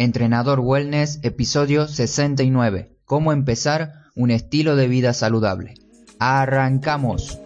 Entrenador 0.00 0.60
Wellness, 0.60 1.18
episodio 1.20 1.86
69. 1.86 2.96
¿Cómo 3.04 3.32
empezar 3.32 4.04
un 4.16 4.30
estilo 4.30 4.74
de 4.74 4.88
vida 4.88 5.12
saludable? 5.12 5.74
Arrancamos. 6.18 7.38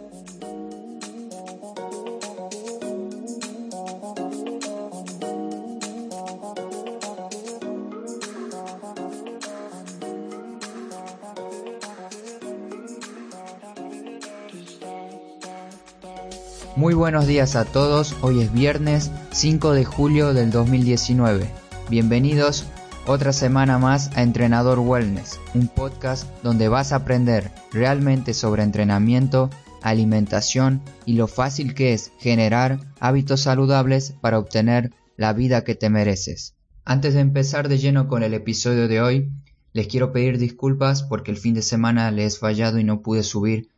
Muy 16.76 16.94
buenos 16.94 17.26
días 17.26 17.56
a 17.56 17.64
todos, 17.64 18.14
hoy 18.20 18.42
es 18.42 18.52
viernes 18.52 19.10
5 19.32 19.72
de 19.72 19.84
julio 19.84 20.32
del 20.34 20.52
2019 20.52 21.63
Bienvenidos 21.94 22.66
otra 23.06 23.32
semana 23.32 23.78
más 23.78 24.10
a 24.16 24.24
Entrenador 24.24 24.80
Wellness, 24.80 25.38
un 25.54 25.68
podcast 25.68 26.26
donde 26.42 26.66
vas 26.66 26.90
a 26.90 26.96
aprender 26.96 27.52
realmente 27.70 28.34
sobre 28.34 28.64
entrenamiento, 28.64 29.48
alimentación 29.80 30.82
y 31.06 31.12
lo 31.12 31.28
fácil 31.28 31.72
que 31.72 31.92
es 31.92 32.10
generar 32.18 32.80
hábitos 32.98 33.42
saludables 33.42 34.12
para 34.20 34.40
obtener 34.40 34.90
la 35.16 35.32
vida 35.34 35.62
que 35.62 35.76
te 35.76 35.88
mereces. 35.88 36.56
Antes 36.84 37.14
de 37.14 37.20
empezar 37.20 37.68
de 37.68 37.78
lleno 37.78 38.08
con 38.08 38.24
el 38.24 38.34
episodio 38.34 38.88
de 38.88 39.00
hoy, 39.00 39.30
les 39.72 39.86
quiero 39.86 40.10
pedir 40.10 40.38
disculpas 40.38 41.04
porque 41.04 41.30
el 41.30 41.36
fin 41.36 41.54
de 41.54 41.62
semana 41.62 42.10
les 42.10 42.34
he 42.34 42.38
fallado 42.40 42.80
y 42.80 42.82
no 42.82 43.02
pude 43.02 43.22
subir 43.22 43.68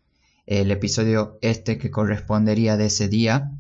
el 0.46 0.70
episodio 0.70 1.36
este 1.42 1.76
que 1.76 1.90
correspondería 1.90 2.78
de 2.78 2.86
ese 2.86 3.08
día, 3.08 3.52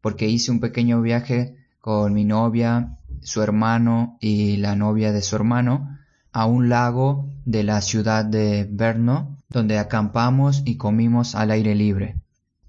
porque 0.00 0.26
hice 0.26 0.50
un 0.50 0.58
pequeño 0.58 1.00
viaje 1.00 1.54
con 1.80 2.12
mi 2.12 2.24
novia 2.24 2.96
su 3.22 3.42
hermano 3.42 4.16
y 4.20 4.56
la 4.56 4.76
novia 4.76 5.12
de 5.12 5.22
su 5.22 5.36
hermano 5.36 5.98
a 6.32 6.46
un 6.46 6.68
lago 6.68 7.28
de 7.44 7.64
la 7.64 7.80
ciudad 7.80 8.24
de 8.24 8.64
Brno, 8.64 9.36
donde 9.48 9.78
acampamos 9.78 10.62
y 10.64 10.76
comimos 10.76 11.34
al 11.34 11.50
aire 11.50 11.74
libre. 11.74 12.16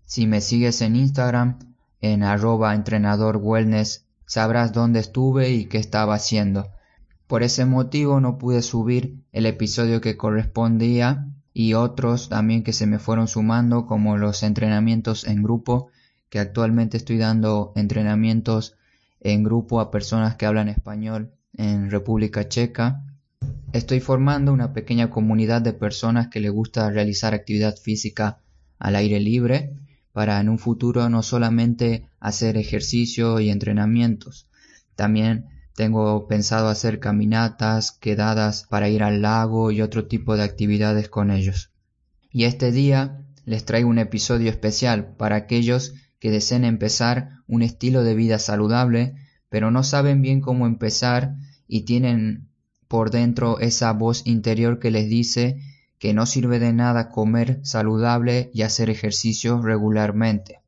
Si 0.06 0.28
me 0.28 0.42
sigues 0.42 0.82
en 0.82 0.96
Instagram, 0.96 1.60
en 2.02 2.24
arroba 2.24 2.74
entrenador 2.74 3.42
sabrás 4.26 4.74
dónde 4.74 5.00
estuve 5.00 5.52
y 5.52 5.66
qué 5.66 5.78
estaba 5.78 6.16
haciendo. 6.16 6.70
Por 7.28 7.44
ese 7.44 7.66
motivo 7.66 8.20
no 8.20 8.38
pude 8.38 8.62
subir 8.62 9.24
el 9.32 9.46
episodio 9.46 10.02
que 10.02 10.18
correspondía 10.18 11.28
y 11.54 11.76
otros 11.76 12.30
también 12.30 12.64
que 12.64 12.74
se 12.74 12.88
me 12.88 13.00
fueron 13.00 13.28
sumando 13.28 13.86
como 13.86 14.18
los 14.18 14.44
entrenamientos 14.44 15.26
en 15.26 15.44
grupo 15.44 15.90
que 16.30 16.40
actualmente 16.40 16.98
estoy 16.98 17.18
dando 17.18 17.74
entrenamientos 17.76 18.76
en 19.22 19.44
grupo 19.44 19.80
a 19.80 19.92
personas 19.92 20.36
que 20.36 20.46
hablan 20.46 20.68
español 20.68 21.32
en 21.54 21.90
República 21.90 22.50
Checa. 22.50 23.06
Estoy 23.72 24.02
formando 24.02 24.52
una 24.52 24.74
pequeña 24.74 25.10
comunidad 25.10 25.62
de 25.62 25.74
personas 25.74 26.28
que 26.28 26.42
les 26.42 26.52
gusta 26.52 26.90
realizar 26.90 27.34
actividad 27.34 27.78
física 27.78 28.40
al 28.78 28.96
aire 28.96 29.20
libre 29.20 29.76
para 30.12 30.40
en 30.42 30.50
un 30.50 30.60
futuro 30.60 31.08
no 31.10 31.24
solamente 31.24 32.10
hacer 32.20 32.58
ejercicio 32.58 33.40
y 33.40 33.50
entrenamientos, 33.50 34.48
también 34.96 35.46
tengo 35.76 36.28
pensado 36.28 36.68
hacer 36.68 37.00
caminatas, 37.00 37.92
quedadas 37.92 38.66
para 38.70 38.90
ir 38.90 39.04
al 39.04 39.22
lago 39.22 39.72
y 39.72 39.82
otro 39.82 40.06
tipo 40.06 40.36
de 40.36 40.44
actividades 40.44 41.10
con 41.10 41.32
ellos. 41.32 41.72
Y 42.30 42.44
este 42.44 42.72
día 42.72 43.26
les 43.46 43.66
traigo 43.66 43.90
un 43.90 43.98
episodio 43.98 44.50
especial 44.50 45.16
para 45.16 45.38
aquellos 45.38 45.94
que 46.22 46.30
deseen 46.30 46.64
empezar 46.66 47.42
un 47.48 47.64
estilo 47.64 48.04
de 48.04 48.14
vida 48.14 48.38
saludable, 48.38 49.16
pero 49.50 49.72
no 49.72 49.84
saben 49.84 50.22
bien 50.22 50.40
cómo 50.40 50.68
empezar 50.68 51.36
y 51.68 51.82
tienen 51.82 52.48
por 52.88 53.10
dentro 53.10 53.60
esa 53.60 53.92
voz 53.92 54.22
interior 54.26 54.78
que 54.78 54.92
les 54.92 55.10
dice 55.10 55.60
que 55.98 56.14
no 56.14 56.28
sirve 56.28 56.60
de 56.60 56.74
nada 56.74 57.10
comer 57.10 57.60
saludable 57.64 58.52
y 58.54 58.62
hacer 58.62 58.92
ejercicio 58.92 59.64
regularmente. 59.64 60.62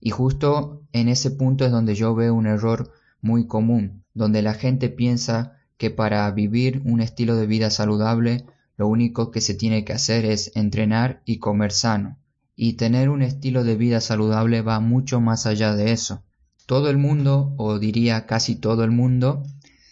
Y 0.00 0.10
justo 0.10 0.82
en 0.92 1.08
ese 1.08 1.30
punto 1.30 1.64
es 1.64 1.72
donde 1.72 1.94
yo 1.94 2.14
veo 2.14 2.34
un 2.34 2.46
error 2.46 2.92
muy 3.22 3.46
común, 3.46 4.04
donde 4.12 4.42
la 4.42 4.52
gente 4.52 4.90
piensa 4.90 5.56
que 5.78 5.90
para 5.90 6.30
vivir 6.30 6.82
un 6.84 7.00
estilo 7.00 7.36
de 7.36 7.46
vida 7.46 7.70
saludable 7.70 8.44
lo 8.76 8.86
único 8.86 9.30
que 9.30 9.40
se 9.40 9.54
tiene 9.54 9.86
que 9.86 9.94
hacer 9.94 10.26
es 10.26 10.52
entrenar 10.54 11.22
y 11.24 11.38
comer 11.38 11.72
sano 11.72 12.18
y 12.60 12.72
tener 12.72 13.08
un 13.08 13.22
estilo 13.22 13.62
de 13.62 13.76
vida 13.76 14.00
saludable 14.00 14.62
va 14.62 14.80
mucho 14.80 15.20
más 15.20 15.46
allá 15.46 15.76
de 15.76 15.92
eso. 15.92 16.24
Todo 16.66 16.90
el 16.90 16.98
mundo, 16.98 17.54
o 17.56 17.78
diría 17.78 18.26
casi 18.26 18.56
todo 18.56 18.82
el 18.82 18.90
mundo, 18.90 19.44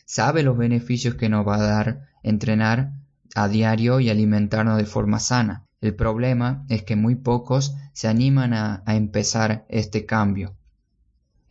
sabe 0.04 0.42
los 0.42 0.58
beneficios 0.58 1.14
que 1.14 1.28
nos 1.28 1.46
va 1.46 1.58
a 1.58 1.62
dar 1.62 2.08
entrenar 2.24 2.92
a 3.36 3.46
diario 3.46 4.00
y 4.00 4.10
alimentarnos 4.10 4.78
de 4.78 4.84
forma 4.84 5.20
sana. 5.20 5.64
El 5.80 5.94
problema 5.94 6.64
es 6.68 6.82
que 6.82 6.96
muy 6.96 7.14
pocos 7.14 7.76
se 7.92 8.08
animan 8.08 8.52
a, 8.52 8.82
a 8.84 8.96
empezar 8.96 9.64
este 9.68 10.04
cambio. 10.04 10.56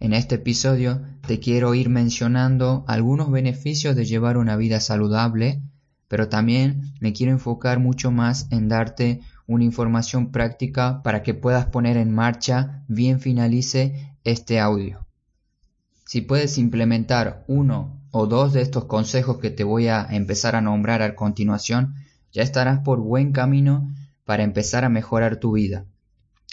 En 0.02 0.12
este 0.12 0.36
episodio 0.36 1.02
te 1.26 1.40
quiero 1.40 1.76
ir 1.76 1.88
mencionando 1.88 2.84
algunos 2.90 3.32
beneficios 3.32 3.96
de 3.96 4.04
llevar 4.04 4.36
una 4.36 4.58
vida 4.58 4.82
saludable, 4.82 5.62
pero 6.10 6.28
también 6.28 6.94
me 7.00 7.14
quiero 7.14 7.32
enfocar 7.32 7.80
mucho 7.80 8.12
más 8.12 8.48
en 8.52 8.68
darte 8.68 9.22
una 9.48 9.64
información 9.64 10.32
práctica 10.32 11.02
para 11.04 11.24
que 11.24 11.34
puedas 11.34 11.68
poner 11.68 11.98
en 11.98 12.14
marcha 12.14 12.84
bien 12.88 13.20
finalice 13.20 14.16
este 14.24 14.60
audio. 14.60 15.06
Si 16.06 16.22
puedes 16.22 16.58
implementar 16.58 17.44
uno 17.48 18.00
o 18.12 18.28
dos 18.28 18.54
de 18.54 18.62
estos 18.62 18.86
consejos 18.86 19.40
que 19.40 19.50
te 19.50 19.64
voy 19.64 19.88
a 19.88 20.06
empezar 20.10 20.56
a 20.56 20.62
nombrar 20.62 21.02
a 21.02 21.16
continuación, 21.16 21.96
ya 22.32 22.44
estarás 22.44 22.80
por 22.80 23.00
buen 23.00 23.32
camino 23.32 23.94
para 24.24 24.44
empezar 24.44 24.86
a 24.86 24.90
mejorar 24.90 25.38
tu 25.38 25.54
vida. 25.54 25.86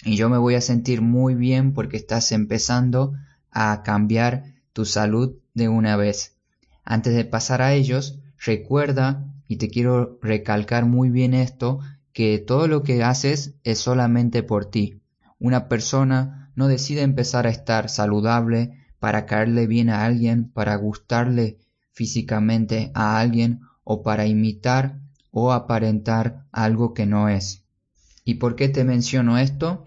Y 0.05 0.15
yo 0.15 0.29
me 0.29 0.37
voy 0.37 0.55
a 0.55 0.61
sentir 0.61 1.01
muy 1.01 1.35
bien 1.35 1.73
porque 1.73 1.97
estás 1.97 2.31
empezando 2.31 3.13
a 3.51 3.83
cambiar 3.83 4.43
tu 4.73 4.85
salud 4.85 5.35
de 5.53 5.69
una 5.69 5.95
vez. 5.95 6.35
Antes 6.83 7.15
de 7.15 7.25
pasar 7.25 7.61
a 7.61 7.73
ellos, 7.73 8.19
recuerda, 8.43 9.25
y 9.47 9.57
te 9.57 9.69
quiero 9.69 10.19
recalcar 10.21 10.85
muy 10.85 11.09
bien 11.09 11.33
esto, 11.33 11.79
que 12.13 12.37
todo 12.37 12.67
lo 12.67 12.83
que 12.83 13.03
haces 13.03 13.55
es 13.63 13.79
solamente 13.79 14.43
por 14.43 14.65
ti. 14.65 15.01
Una 15.39 15.67
persona 15.67 16.51
no 16.55 16.67
decide 16.67 17.01
empezar 17.01 17.47
a 17.47 17.49
estar 17.49 17.89
saludable 17.89 18.77
para 18.99 19.25
caerle 19.25 19.67
bien 19.67 19.89
a 19.89 20.05
alguien, 20.05 20.49
para 20.49 20.75
gustarle 20.75 21.57
físicamente 21.91 22.91
a 22.93 23.19
alguien 23.19 23.61
o 23.83 24.03
para 24.03 24.25
imitar 24.27 24.99
o 25.31 25.51
aparentar 25.51 26.45
algo 26.51 26.93
que 26.93 27.05
no 27.05 27.27
es. 27.27 27.63
¿Y 28.23 28.35
por 28.35 28.55
qué 28.55 28.69
te 28.69 28.83
menciono 28.83 29.37
esto? 29.37 29.85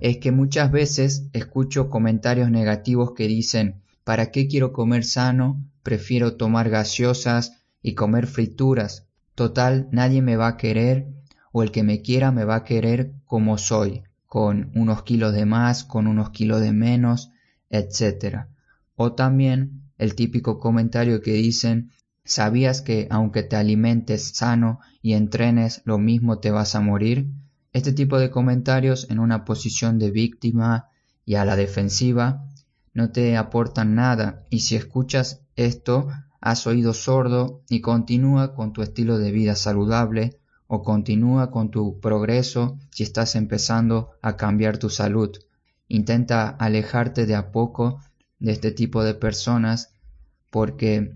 Es 0.00 0.18
que 0.18 0.30
muchas 0.30 0.70
veces 0.70 1.28
escucho 1.32 1.88
comentarios 1.88 2.50
negativos 2.50 3.12
que 3.12 3.26
dicen 3.26 3.82
¿para 4.04 4.30
qué 4.30 4.46
quiero 4.46 4.72
comer 4.72 5.04
sano? 5.04 5.64
Prefiero 5.82 6.36
tomar 6.36 6.70
gaseosas 6.70 7.62
y 7.82 7.94
comer 7.94 8.26
frituras. 8.26 9.06
Total, 9.34 9.88
nadie 9.90 10.22
me 10.22 10.36
va 10.36 10.48
a 10.48 10.56
querer 10.56 11.08
o 11.52 11.62
el 11.62 11.70
que 11.70 11.82
me 11.82 12.02
quiera 12.02 12.32
me 12.32 12.44
va 12.44 12.56
a 12.56 12.64
querer 12.64 13.12
como 13.24 13.58
soy, 13.58 14.02
con 14.26 14.72
unos 14.74 15.02
kilos 15.02 15.32
de 15.34 15.46
más, 15.46 15.84
con 15.84 16.06
unos 16.06 16.30
kilos 16.30 16.60
de 16.60 16.72
menos, 16.72 17.30
etc. 17.70 18.46
O 18.96 19.12
también 19.12 19.82
el 19.98 20.14
típico 20.14 20.58
comentario 20.58 21.20
que 21.20 21.34
dicen 21.34 21.92
¿Sabías 22.24 22.82
que 22.82 23.08
aunque 23.10 23.42
te 23.42 23.56
alimentes 23.56 24.36
sano 24.36 24.78
y 25.00 25.14
entrenes 25.14 25.82
lo 25.84 25.98
mismo 25.98 26.38
te 26.38 26.52
vas 26.52 26.76
a 26.76 26.80
morir? 26.80 27.28
Este 27.72 27.92
tipo 27.92 28.18
de 28.18 28.30
comentarios 28.30 29.10
en 29.10 29.18
una 29.18 29.44
posición 29.44 29.98
de 29.98 30.12
víctima 30.12 30.88
y 31.24 31.34
a 31.34 31.44
la 31.44 31.56
defensiva 31.56 32.46
no 32.94 33.10
te 33.10 33.36
aportan 33.36 33.96
nada 33.96 34.46
y 34.50 34.60
si 34.60 34.76
escuchas 34.76 35.42
esto 35.56 36.08
has 36.40 36.66
oído 36.66 36.94
sordo 36.94 37.62
y 37.68 37.80
continúa 37.80 38.54
con 38.54 38.72
tu 38.72 38.82
estilo 38.82 39.18
de 39.18 39.32
vida 39.32 39.56
saludable 39.56 40.38
o 40.74 40.82
continúa 40.82 41.50
con 41.50 41.70
tu 41.70 42.00
progreso 42.00 42.78
si 42.90 43.02
estás 43.02 43.36
empezando 43.36 44.12
a 44.22 44.38
cambiar 44.38 44.78
tu 44.78 44.88
salud. 44.88 45.30
Intenta 45.86 46.48
alejarte 46.48 47.26
de 47.26 47.34
a 47.34 47.52
poco 47.52 48.00
de 48.38 48.52
este 48.52 48.70
tipo 48.70 49.04
de 49.04 49.12
personas 49.12 49.92
porque 50.48 51.12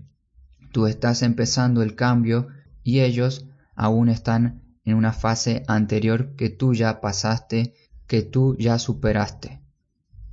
tú 0.71 0.85
estás 0.85 1.23
empezando 1.23 1.81
el 1.81 1.95
cambio 1.95 2.49
y 2.83 2.99
ellos 2.99 3.47
aún 3.73 4.09
están 4.09 4.61
en 4.85 4.93
una 4.93 5.11
fase 5.11 5.63
anterior 5.67 6.35
que 6.35 6.51
tú 6.51 6.75
ya 6.75 7.01
pasaste, 7.01 7.73
que 8.05 8.21
tú 8.21 8.55
ya 8.59 8.77
superaste. 8.77 9.59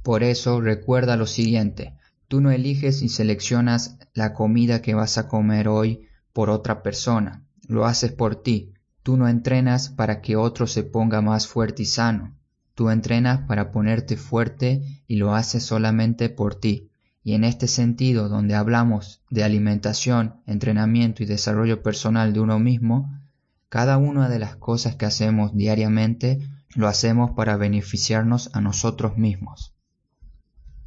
Por 0.03 0.23
eso 0.23 0.61
recuerda 0.61 1.17
lo 1.17 1.27
siguiente, 1.27 1.97
tú 2.29 2.43
no 2.43 2.51
eliges 2.51 3.01
y 3.01 3.09
seleccionas 3.09 3.97
la 4.13 4.35
comida 4.35 4.83
que 4.83 4.93
vas 4.93 5.17
a 5.17 5.29
comer 5.29 5.67
hoy 5.67 6.09
por 6.35 6.51
otra 6.51 6.83
persona, 6.83 7.43
lo 7.67 7.87
haces 7.87 8.13
por 8.13 8.43
ti, 8.43 8.74
Tú 9.05 9.19
no 9.19 9.29
entrenas 9.29 9.91
para 9.91 10.23
que 10.23 10.35
otro 10.35 10.67
se 10.67 10.83
ponga 10.83 11.21
más 11.21 11.47
fuerte 11.47 11.83
y 11.83 11.87
sano. 11.87 12.35
Tú 12.75 12.89
entrenas 12.89 13.43
para 13.47 13.71
ponerte 13.71 14.17
fuerte 14.17 15.03
y 15.07 15.17
lo 15.17 15.35
haces 15.35 15.63
solamente 15.63 16.31
por 16.31 16.55
ti. 16.55 16.89
Y 17.23 17.35
en 17.35 17.45
este 17.45 17.69
sentido, 17.69 18.31
donde 18.31 18.55
hablamos 18.55 19.21
de 19.29 19.45
alimentación, 19.45 20.37
entrenamiento 20.47 21.23
y 21.23 21.27
desarrollo 21.27 21.83
personal 21.83 22.33
de 22.33 22.41
uno 22.41 22.59
mismo, 22.59 23.21
cada 23.69 23.99
una 23.99 24.31
de 24.31 24.39
las 24.39 24.57
cosas 24.57 24.97
que 24.97 25.05
hacemos 25.05 25.55
diariamente 25.55 26.39
lo 26.75 26.89
hacemos 26.89 27.33
para 27.33 27.59
beneficiarnos 27.59 28.49
a 28.55 28.63
nosotros 28.63 29.19
mismos. 29.19 29.75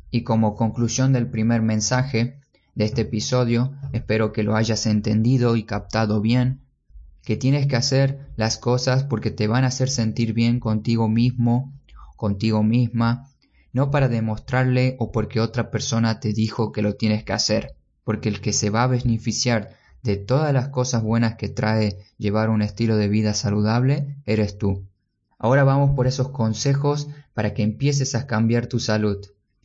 Y 0.10 0.24
como 0.24 0.56
conclusión 0.56 1.14
del 1.14 1.30
primer 1.30 1.62
mensaje 1.62 2.40
de 2.74 2.86
este 2.86 3.02
episodio, 3.02 3.74
espero 3.94 4.34
que 4.34 4.42
lo 4.42 4.56
hayas 4.56 4.88
entendido 4.88 5.56
y 5.56 5.66
captado 5.66 6.20
bien, 6.20 6.62
que 7.28 7.36
tienes 7.36 7.68
que 7.68 7.76
hacer 7.76 8.20
las 8.38 8.58
cosas 8.58 9.04
porque 9.04 9.32
te 9.32 9.48
van 9.48 9.66
a 9.66 9.68
hacer 9.68 9.90
sentir 9.90 10.32
bien 10.32 10.62
contigo 10.62 11.10
mismo, 11.10 11.74
contigo 12.16 12.64
misma, 12.64 13.28
no 13.74 13.92
para 13.92 14.08
demostrarle 14.08 14.96
o 14.98 15.12
porque 15.12 15.42
otra 15.42 15.70
persona 15.70 16.22
te 16.22 16.32
dijo 16.32 16.72
que 16.72 16.82
lo 16.82 16.96
tienes 16.96 17.26
que 17.26 17.34
hacer, 17.34 17.76
porque 18.06 18.30
el 18.30 18.40
que 18.40 18.54
se 18.54 18.70
va 18.70 18.84
a 18.84 18.88
beneficiar 18.88 19.72
de 20.04 20.16
todas 20.16 20.54
las 20.54 20.70
cosas 20.70 21.04
buenas 21.04 21.36
que 21.36 21.50
trae 21.50 21.98
llevar 22.18 22.50
un 22.50 22.62
estilo 22.62 22.96
de 22.96 23.10
vida 23.10 23.34
saludable 23.34 24.16
eres 24.26 24.58
tú. 24.58 24.86
Ahora 25.38 25.66
vamos 25.66 25.98
por 25.98 26.08
esos 26.08 26.30
consejos 26.30 27.10
para 27.34 27.54
que 27.54 27.64
empieces 27.64 28.16
a 28.16 28.26
cambiar 28.26 28.68
tu 28.68 28.80
salud. 28.80 29.18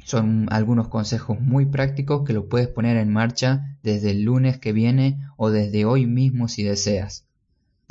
Son 0.04 0.48
algunos 0.50 0.88
consejos 0.88 1.38
muy 1.40 1.66
prácticos 1.66 2.24
que 2.26 2.32
lo 2.32 2.48
puedes 2.48 2.66
poner 2.66 2.96
en 2.96 3.12
marcha 3.12 3.78
desde 3.84 4.10
el 4.10 4.24
lunes 4.24 4.58
que 4.58 4.72
viene 4.72 5.20
o 5.36 5.50
desde 5.50 5.84
hoy 5.84 6.06
mismo 6.06 6.48
si 6.48 6.64
deseas. 6.64 7.24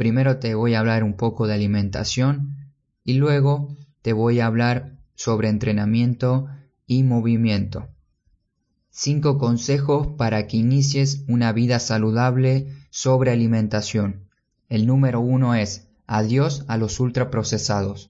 Primero 0.02 0.40
te 0.40 0.56
voy 0.56 0.74
a 0.74 0.80
hablar 0.80 1.04
un 1.04 1.14
poco 1.14 1.46
de 1.46 1.54
alimentación 1.54 2.56
y 3.04 3.14
luego 3.14 3.78
te 4.02 4.14
voy 4.14 4.40
a 4.40 4.48
hablar 4.48 4.98
sobre 5.14 5.48
entrenamiento 5.48 6.48
y 6.88 7.04
movimiento. 7.04 7.88
Cinco 8.90 9.38
consejos 9.38 10.08
para 10.18 10.48
que 10.48 10.58
inicies 10.58 11.24
una 11.28 11.54
vida 11.54 11.78
saludable 11.78 12.74
sobre 12.90 13.30
alimentación. 13.30 14.28
El 14.70 14.88
número 14.88 15.20
uno 15.20 15.54
es 15.54 15.88
adiós 16.08 16.66
a 16.68 16.78
los 16.78 17.00
ultraprocesados. 17.00 18.10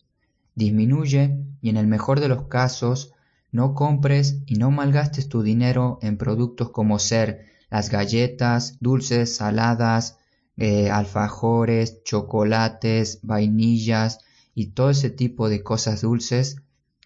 Disminuye 0.55 1.43
y 1.59 1.71
en 1.71 1.75
el 1.75 1.87
mejor 1.87 2.21
de 2.21 2.29
los 2.29 2.43
casos 2.43 3.11
no 3.51 3.73
compres 3.73 4.37
y 4.45 4.55
no 4.55 4.71
malgastes 4.71 5.27
tu 5.27 5.43
dinero 5.43 5.99
en 6.01 6.15
productos 6.15 6.69
como 6.69 6.99
ser 6.99 7.47
las 7.69 7.89
galletas, 7.89 8.77
dulces, 8.79 9.35
saladas, 9.35 10.19
eh, 10.63 10.91
alfajores, 10.91 12.03
chocolates, 12.03 13.17
vainillas 13.23 14.19
y 14.53 14.67
todo 14.73 14.91
ese 14.91 15.09
tipo 15.09 15.49
de 15.49 15.63
cosas 15.63 16.01
dulces 16.01 16.57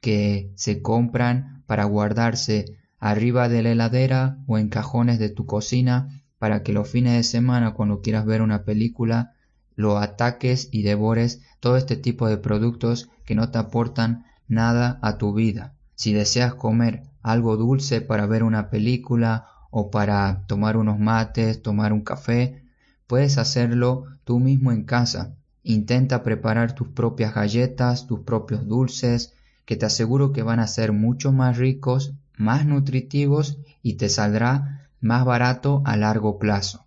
que 0.02 0.52
se 0.56 0.81
compran 0.81 1.63
para 1.66 1.86
guardarse 1.86 2.78
arriba 3.00 3.48
de 3.48 3.63
la 3.63 3.72
heladera 3.72 4.40
o 4.46 4.57
en 4.57 4.68
cajones 4.68 5.19
de 5.19 5.30
tu 5.30 5.46
cocina 5.46 6.22
para 6.38 6.63
que 6.63 6.74
los 6.74 6.90
fines 6.90 7.13
de 7.13 7.24
semana 7.24 7.75
cuando 7.75 8.02
quieras 8.02 8.25
ver 8.25 8.42
una 8.42 8.66
película 8.66 9.31
lo 9.78 10.00
ataques 10.00 10.68
y 10.74 10.81
devores 10.81 11.42
todo 11.62 11.78
este 11.78 11.96
tipo 11.96 12.28
de 12.28 12.36
productos 12.36 13.10
que 13.24 13.36
no 13.36 13.52
te 13.52 13.57
aportan 13.57 14.25
nada 14.50 15.00
a 15.02 15.18
tu 15.18 15.34
vida. 15.34 15.75
Si 15.96 16.12
deseas 16.12 16.56
comer 16.56 17.04
algo 17.22 17.56
dulce 17.56 18.02
para 18.02 18.25
ver 18.25 18.44
una 18.44 18.69
película 18.69 19.48
o 19.72 19.92
para 19.92 20.46
tomar 20.46 20.75
unos 20.75 21.00
mates, 21.00 21.62
tomar 21.62 21.94
un 21.94 22.02
café, 22.02 22.64
puedes 23.07 23.38
hacerlo 23.38 24.06
tú 24.24 24.40
mismo 24.40 24.72
en 24.72 24.84
casa. 24.84 25.36
Intenta 25.63 26.24
preparar 26.24 26.75
tus 26.75 26.90
propias 26.90 27.34
galletas, 27.34 28.07
tus 28.07 28.19
propios 28.22 28.68
dulces, 28.68 29.34
que 29.66 29.75
te 29.75 29.86
aseguro 29.86 30.31
que 30.31 30.44
van 30.44 30.60
a 30.60 30.68
ser 30.68 30.92
mucho 30.92 31.31
más 31.31 31.57
ricos, 31.57 32.13
más 32.38 32.66
nutritivos 32.66 33.57
y 33.81 33.94
te 33.94 34.10
saldrá 34.10 34.90
más 35.02 35.25
barato 35.25 35.81
a 35.86 35.98
largo 35.98 36.40
plazo. 36.40 36.86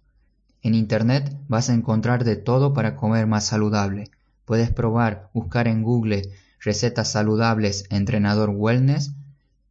En 0.62 0.74
Internet 0.74 1.36
vas 1.48 1.70
a 1.70 1.74
encontrar 1.74 2.24
de 2.24 2.36
todo 2.36 2.74
para 2.74 2.96
comer 2.96 3.26
más 3.26 3.46
saludable. 3.46 4.10
Puedes 4.44 4.70
probar, 4.70 5.30
buscar 5.32 5.68
en 5.68 5.82
Google 5.82 6.30
recetas 6.60 7.12
saludables 7.12 7.84
entrenador 7.90 8.50
wellness 8.50 9.12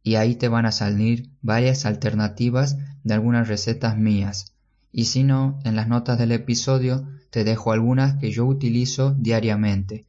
y 0.02 0.14
ahí 0.14 0.36
te 0.36 0.48
van 0.48 0.66
a 0.66 0.72
salir 0.72 1.30
varias 1.42 1.84
alternativas 1.84 2.78
de 3.04 3.14
algunas 3.14 3.48
recetas 3.48 3.96
mías. 3.98 4.54
Y 4.92 5.04
si 5.04 5.24
no, 5.24 5.58
en 5.64 5.76
las 5.76 5.88
notas 5.88 6.18
del 6.18 6.32
episodio 6.32 7.06
te 7.30 7.44
dejo 7.44 7.72
algunas 7.72 8.16
que 8.16 8.30
yo 8.30 8.46
utilizo 8.46 9.14
diariamente. 9.18 10.06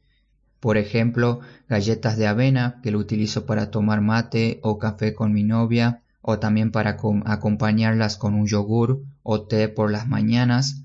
Por 0.60 0.76
ejemplo, 0.76 1.40
galletas 1.68 2.16
de 2.16 2.26
avena 2.26 2.80
que 2.82 2.90
lo 2.90 2.98
utilizo 2.98 3.46
para 3.46 3.70
tomar 3.70 4.00
mate 4.00 4.60
o 4.62 4.78
café 4.78 5.14
con 5.14 5.32
mi 5.32 5.42
novia 5.42 6.02
o 6.22 6.38
también 6.38 6.70
para 6.70 6.98
acompañarlas 7.24 8.16
con 8.16 8.34
un 8.34 8.46
yogur 8.46 9.02
o 9.22 9.42
té 9.42 9.68
por 9.68 9.90
las 9.90 10.06
mañanas, 10.06 10.82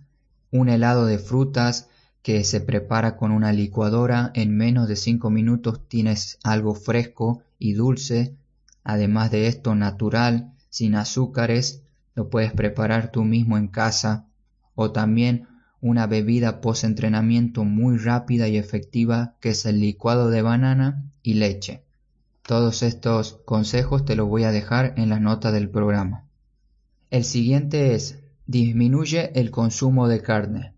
un 0.52 0.70
helado 0.70 1.06
de 1.06 1.20
frutas 1.20 1.90
que 2.22 2.44
se 2.44 2.62
prepara 2.62 3.18
con 3.18 3.32
una 3.32 3.52
licuadora, 3.52 4.32
en 4.34 4.56
menos 4.56 4.88
de 4.88 4.96
5 4.96 5.30
minutos 5.30 5.88
tienes 5.88 6.40
algo 6.44 6.74
fresco 6.74 7.44
y 7.60 7.74
dulce, 7.74 8.36
además 8.84 9.30
de 9.32 9.48
esto 9.48 9.76
natural, 9.76 10.54
sin 10.70 10.96
azúcares, 10.96 11.84
lo 12.16 12.30
puedes 12.30 12.54
preparar 12.54 13.12
tú 13.12 13.24
mismo 13.24 13.58
en 13.58 13.68
casa, 13.68 14.28
o 14.74 14.92
también 14.92 15.48
una 15.82 16.08
bebida 16.08 16.62
post-entrenamiento 16.62 17.64
muy 17.64 17.98
rápida 17.98 18.48
y 18.48 18.58
efectiva 18.58 19.36
que 19.40 19.50
es 19.50 19.66
el 19.66 19.80
licuado 19.80 20.30
de 20.30 20.42
banana 20.42 21.06
y 21.22 21.36
leche. 21.36 21.84
Todos 22.42 22.84
estos 22.84 23.40
consejos 23.46 24.06
te 24.06 24.16
los 24.16 24.28
voy 24.28 24.44
a 24.44 24.52
dejar 24.52 24.94
en 24.98 25.10
la 25.10 25.20
nota 25.20 25.52
del 25.52 25.70
programa. 25.70 26.26
El 27.12 27.24
siguiente 27.24 27.94
es 27.94 28.20
disminuye 28.48 29.32
el 29.40 29.52
consumo 29.52 30.08
de 30.08 30.22
carne. 30.22 30.74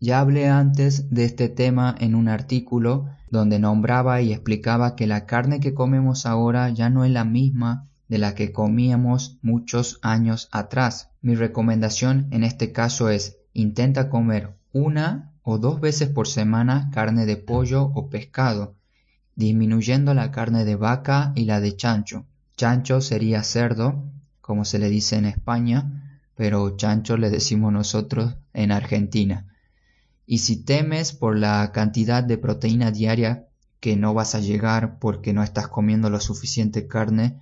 Ya 0.00 0.20
hablé 0.20 0.48
antes 0.48 1.10
de 1.10 1.24
este 1.24 1.48
tema 1.48 1.94
en 1.98 2.14
un 2.14 2.28
artículo 2.28 3.08
donde 3.30 3.58
nombraba 3.58 4.22
y 4.22 4.32
explicaba 4.32 4.96
que 4.96 5.06
la 5.06 5.26
carne 5.26 5.60
que 5.60 5.74
comemos 5.74 6.24
ahora 6.24 6.70
ya 6.70 6.88
no 6.88 7.04
es 7.04 7.10
la 7.10 7.24
misma 7.24 7.89
de 8.10 8.18
la 8.18 8.34
que 8.34 8.52
comíamos 8.52 9.38
muchos 9.40 10.00
años 10.02 10.48
atrás. 10.50 11.10
Mi 11.22 11.36
recomendación 11.36 12.26
en 12.32 12.42
este 12.42 12.72
caso 12.72 13.08
es 13.08 13.38
Intenta 13.52 14.10
comer 14.10 14.56
una 14.72 15.32
o 15.42 15.58
dos 15.58 15.80
veces 15.80 16.08
por 16.08 16.26
semana 16.26 16.90
carne 16.92 17.24
de 17.24 17.36
pollo 17.36 17.84
o 17.84 18.10
pescado, 18.10 18.74
disminuyendo 19.36 20.12
la 20.12 20.32
carne 20.32 20.64
de 20.64 20.74
vaca 20.74 21.32
y 21.36 21.44
la 21.44 21.60
de 21.60 21.76
chancho. 21.76 22.26
Chancho 22.56 23.00
sería 23.00 23.44
cerdo, 23.44 24.04
como 24.40 24.64
se 24.64 24.80
le 24.80 24.88
dice 24.88 25.16
en 25.16 25.24
España, 25.24 26.20
pero 26.34 26.76
chancho 26.76 27.16
le 27.16 27.30
decimos 27.30 27.72
nosotros 27.72 28.34
en 28.52 28.72
Argentina. 28.72 29.46
Y 30.26 30.38
si 30.38 30.56
temes 30.56 31.12
por 31.12 31.36
la 31.36 31.70
cantidad 31.72 32.24
de 32.24 32.38
proteína 32.38 32.90
diaria 32.90 33.46
que 33.78 33.96
no 33.96 34.14
vas 34.14 34.34
a 34.34 34.40
llegar 34.40 34.98
porque 34.98 35.32
no 35.32 35.44
estás 35.44 35.68
comiendo 35.68 36.10
lo 36.10 36.18
suficiente 36.18 36.88
carne, 36.88 37.40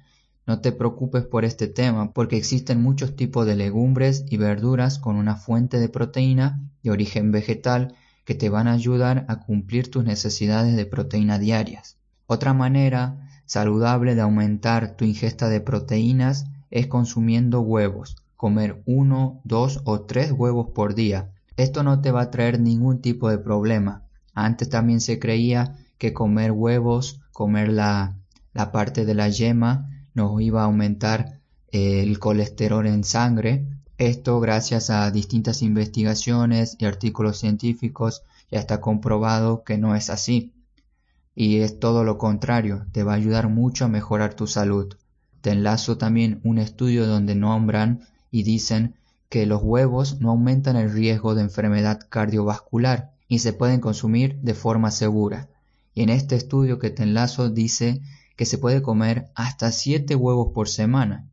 no 0.48 0.62
te 0.62 0.72
preocupes 0.72 1.26
por 1.26 1.44
este 1.44 1.68
tema, 1.68 2.14
porque 2.14 2.38
existen 2.38 2.80
muchos 2.80 3.14
tipos 3.14 3.44
de 3.44 3.54
legumbres 3.54 4.24
y 4.30 4.38
verduras 4.38 4.98
con 4.98 5.16
una 5.16 5.36
fuente 5.36 5.78
de 5.78 5.90
proteína 5.90 6.58
de 6.82 6.90
origen 6.90 7.30
vegetal 7.30 7.94
que 8.24 8.34
te 8.34 8.48
van 8.48 8.66
a 8.66 8.72
ayudar 8.72 9.26
a 9.28 9.40
cumplir 9.40 9.90
tus 9.90 10.04
necesidades 10.04 10.74
de 10.74 10.86
proteína 10.86 11.38
diarias. 11.38 11.98
Otra 12.26 12.54
manera 12.54 13.28
saludable 13.44 14.14
de 14.14 14.22
aumentar 14.22 14.96
tu 14.96 15.04
ingesta 15.04 15.50
de 15.50 15.60
proteínas 15.60 16.46
es 16.70 16.86
consumiendo 16.86 17.60
huevos, 17.60 18.16
comer 18.34 18.82
uno, 18.86 19.42
dos 19.44 19.82
o 19.84 20.00
tres 20.00 20.32
huevos 20.32 20.68
por 20.74 20.94
día. 20.94 21.30
Esto 21.58 21.82
no 21.82 22.00
te 22.00 22.10
va 22.10 22.22
a 22.22 22.30
traer 22.30 22.58
ningún 22.58 23.02
tipo 23.02 23.28
de 23.28 23.36
problema. 23.36 24.04
Antes 24.32 24.70
también 24.70 25.02
se 25.02 25.18
creía 25.18 25.76
que 25.98 26.14
comer 26.14 26.52
huevos, 26.52 27.20
comer 27.32 27.68
la, 27.68 28.16
la 28.54 28.72
parte 28.72 29.04
de 29.04 29.14
la 29.14 29.28
yema, 29.28 29.90
nos 30.18 30.42
iba 30.42 30.62
a 30.62 30.64
aumentar 30.64 31.38
el 31.70 32.18
colesterol 32.18 32.86
en 32.88 33.04
sangre. 33.04 33.68
Esto 33.98 34.40
gracias 34.40 34.90
a 34.90 35.10
distintas 35.12 35.62
investigaciones 35.62 36.76
y 36.80 36.86
artículos 36.86 37.38
científicos 37.38 38.22
ya 38.50 38.58
está 38.58 38.80
comprobado 38.80 39.62
que 39.62 39.78
no 39.78 39.94
es 39.94 40.10
así. 40.10 40.52
Y 41.36 41.58
es 41.58 41.78
todo 41.78 42.02
lo 42.02 42.18
contrario, 42.18 42.84
te 42.90 43.04
va 43.04 43.12
a 43.12 43.16
ayudar 43.16 43.48
mucho 43.48 43.84
a 43.84 43.88
mejorar 43.88 44.34
tu 44.34 44.48
salud. 44.48 44.96
Te 45.40 45.50
enlazo 45.50 45.98
también 45.98 46.40
un 46.42 46.58
estudio 46.58 47.06
donde 47.06 47.36
nombran 47.36 48.00
y 48.32 48.42
dicen 48.42 48.96
que 49.28 49.46
los 49.46 49.62
huevos 49.62 50.20
no 50.20 50.30
aumentan 50.30 50.74
el 50.74 50.92
riesgo 50.92 51.36
de 51.36 51.42
enfermedad 51.42 52.00
cardiovascular 52.08 53.12
y 53.28 53.38
se 53.38 53.52
pueden 53.52 53.80
consumir 53.80 54.36
de 54.40 54.54
forma 54.54 54.90
segura. 54.90 55.48
Y 55.94 56.02
en 56.02 56.08
este 56.08 56.34
estudio 56.34 56.80
que 56.80 56.90
te 56.90 57.04
enlazo 57.04 57.50
dice 57.50 58.02
que 58.38 58.46
se 58.46 58.56
puede 58.56 58.82
comer 58.82 59.32
hasta 59.34 59.72
7 59.72 60.14
huevos 60.14 60.52
por 60.54 60.68
semana 60.68 61.26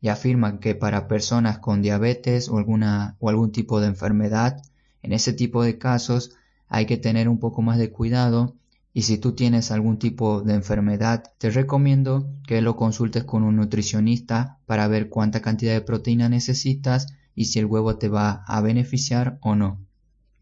y 0.00 0.08
afirman 0.08 0.60
que 0.60 0.76
para 0.76 1.08
personas 1.08 1.58
con 1.58 1.82
diabetes 1.82 2.48
o, 2.48 2.56
alguna, 2.56 3.16
o 3.18 3.28
algún 3.28 3.50
tipo 3.50 3.80
de 3.80 3.88
enfermedad, 3.88 4.62
en 5.02 5.12
ese 5.12 5.32
tipo 5.32 5.64
de 5.64 5.76
casos 5.76 6.36
hay 6.68 6.86
que 6.86 6.98
tener 6.98 7.28
un 7.28 7.40
poco 7.40 7.62
más 7.62 7.78
de 7.78 7.90
cuidado 7.90 8.54
Y 8.92 9.02
si 9.02 9.18
tú 9.18 9.32
tienes 9.32 9.72
algún 9.72 9.98
tipo 9.98 10.40
de 10.40 10.54
enfermedad, 10.54 11.24
te 11.36 11.50
recomiendo 11.50 12.30
que 12.46 12.62
lo 12.62 12.76
consultes 12.76 13.24
con 13.24 13.42
un 13.42 13.56
nutricionista 13.56 14.58
para 14.66 14.86
ver 14.86 15.08
cuánta 15.08 15.42
cantidad 15.42 15.74
de 15.74 15.82
proteína 15.82 16.28
necesitas 16.28 17.08
y 17.34 17.46
si 17.46 17.58
el 17.58 17.66
huevo 17.66 17.96
te 17.96 18.08
va 18.08 18.44
a 18.46 18.60
beneficiar 18.60 19.36
o 19.42 19.56
no. 19.56 19.80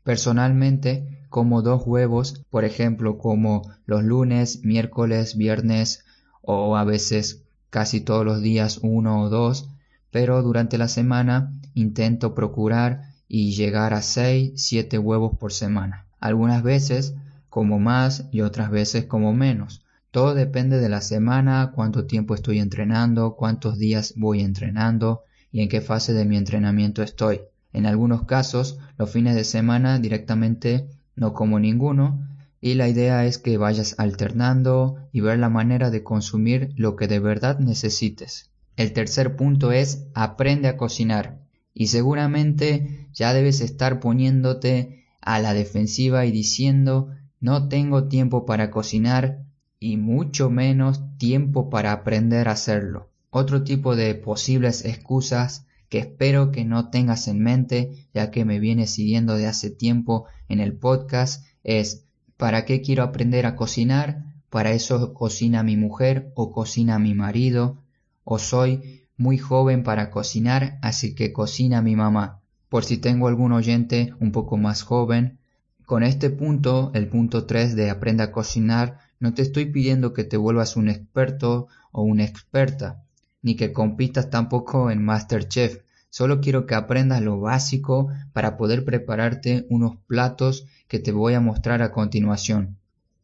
Personalmente, 0.05 1.14
como 1.35 1.63
dos 1.63 1.83
huevos, 1.85 2.45
por 2.49 2.65
ejemplo, 2.65 3.19
como 3.19 3.69
los 3.87 4.05
lunes, 4.05 4.61
miércoles, 4.63 5.37
viernes 5.37 6.05
o 6.43 6.77
a 6.77 6.85
veces 6.85 7.43
casi 7.71 8.01
todos 8.01 8.25
los 8.25 8.41
días 8.41 8.79
uno 8.85 9.21
o 9.21 9.29
dos, 9.29 9.69
pero 10.13 10.41
durante 10.45 10.79
la 10.79 10.87
semana 10.87 11.53
intento 11.75 12.37
procurar 12.37 13.15
y 13.27 13.51
llegar 13.57 13.95
a 13.95 14.03
6, 14.03 14.53
7 14.55 14.97
huevos 14.97 15.37
por 15.37 15.53
semana. 15.53 16.07
Algunas 16.21 16.63
veces 16.63 17.17
como 17.51 17.81
más 17.81 18.29
y 18.31 18.43
otras 18.43 18.71
veces 18.71 19.07
como 19.07 19.33
menos. 19.33 19.85
Todo 20.13 20.35
depende 20.37 20.79
de 20.79 20.89
la 20.89 21.01
semana, 21.01 21.73
cuánto 21.75 22.07
tiempo 22.07 22.37
estoy 22.37 22.61
entrenando, 22.61 23.35
cuántos 23.35 23.77
días 23.77 24.15
voy 24.17 24.43
entrenando 24.43 25.25
y 25.51 25.63
en 25.63 25.69
qué 25.69 25.81
fase 25.81 26.13
de 26.13 26.27
mi 26.27 26.37
entrenamiento 26.37 27.03
estoy. 27.03 27.41
En 27.73 27.87
algunos 27.87 28.23
casos, 28.23 28.79
los 28.97 29.11
fines 29.11 29.35
de 29.35 29.43
semana 29.43 29.99
directamente 29.99 30.87
no 31.17 31.33
como 31.33 31.59
ninguno 31.59 32.27
y 32.61 32.75
la 32.75 32.89
idea 32.89 33.27
es 33.27 33.39
que 33.39 33.59
vayas 33.59 33.95
alternando 33.99 34.97
y 35.13 35.21
ver 35.21 35.39
la 35.39 35.51
manera 35.51 35.91
de 35.91 36.03
consumir 36.03 36.73
lo 36.77 36.97
que 36.97 37.09
de 37.09 37.19
verdad 37.19 37.59
necesites. 37.59 38.51
El 38.77 38.93
tercer 38.93 39.37
punto 39.37 39.71
es 39.71 40.07
aprende 40.15 40.69
a 40.69 40.77
cocinar 40.77 41.41
y 41.75 41.89
seguramente 41.89 43.09
ya 43.13 43.35
debes 43.35 43.61
estar 43.61 44.01
poniéndote 44.01 45.05
a 45.21 45.41
la 45.41 45.53
defensiva 45.53 46.25
y 46.25 46.33
diciendo 46.33 47.11
no 47.41 47.69
tengo 47.69 48.09
tiempo 48.09 48.47
para 48.47 48.71
cocinar 48.71 49.45
y 49.79 49.99
mucho 49.99 50.49
menos 50.49 51.03
tiempo 51.19 51.69
para 51.69 51.93
aprender 51.93 52.49
a 52.49 52.53
hacerlo. 52.53 53.11
Otro 53.29 53.63
tipo 53.65 53.97
de 53.97 54.15
posibles 54.15 54.87
excusas 54.87 55.67
que 55.95 56.01
espero 56.01 56.51
que 56.51 56.65
no 56.65 56.91
tengas 56.91 57.29
en 57.29 57.39
mente 57.41 58.09
ya 58.13 58.33
que 58.33 58.45
me 58.45 58.59
vienes 58.59 58.91
siguiendo 58.91 59.37
de 59.37 59.47
hace 59.47 59.71
tiempo 59.71 60.25
en 60.49 60.59
el 60.59 60.73
podcast 60.73 61.45
es 61.63 62.03
¿para 62.37 62.65
qué 62.65 62.83
quiero 62.83 63.05
aprender 63.05 63.47
a 63.47 63.55
cocinar? 63.55 64.25
Para 64.51 64.73
eso 64.73 65.15
cocina 65.15 65.63
mi 65.63 65.77
mujer 65.77 66.33
o 66.35 66.51
cocina 66.51 66.99
mi 66.99 67.15
marido 67.15 67.79
o 68.25 68.41
soy 68.41 69.05
muy 69.17 69.39
joven 69.39 69.85
para 69.85 70.11
cocinar 70.11 70.81
así 70.83 71.15
que 71.15 71.33
cocina 71.33 71.81
mi 71.81 71.95
mamá. 71.95 72.41
Por 72.69 72.85
si 72.85 72.99
tengo 72.99 73.29
algún 73.29 73.53
oyente 73.53 74.15
un 74.19 74.33
poco 74.33 74.57
más 74.57 74.83
joven, 74.83 75.39
con 75.87 76.03
este 76.03 76.29
punto, 76.29 76.91
el 76.95 77.07
punto 77.07 77.47
3 77.47 77.77
de 77.77 77.91
aprende 77.91 78.25
a 78.25 78.33
cocinar, 78.33 78.99
no 79.21 79.33
te 79.33 79.43
estoy 79.43 79.67
pidiendo 79.67 80.13
que 80.13 80.25
te 80.25 80.39
vuelvas 80.39 80.75
un 80.75 80.89
experto 80.89 81.69
o 81.93 82.03
una 82.03 82.25
experta, 82.25 83.04
ni 83.45 83.57
que 83.57 83.73
compitas 83.73 84.31
tampoco 84.31 84.91
en 84.91 85.05
Masterchef. 85.05 85.83
Solo 86.09 86.41
quiero 86.41 86.67
que 86.67 86.75
aprendas 86.75 87.21
lo 87.21 87.39
básico 87.39 88.09
para 88.33 88.57
poder 88.57 88.87
prepararte 88.87 89.67
unos 89.69 89.97
platos 90.07 90.67
que 90.89 90.99
te 90.99 91.13
voy 91.13 91.35
a 91.35 91.41
mostrar 91.41 91.83
a 91.83 91.93
continuación. 91.93 92.79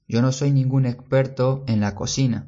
Yo 0.07 0.21
no 0.21 0.31
soy 0.31 0.53
ningún 0.53 0.85
experto 0.85 1.65
en 1.67 1.81
la 1.81 1.95
cocina, 1.95 2.47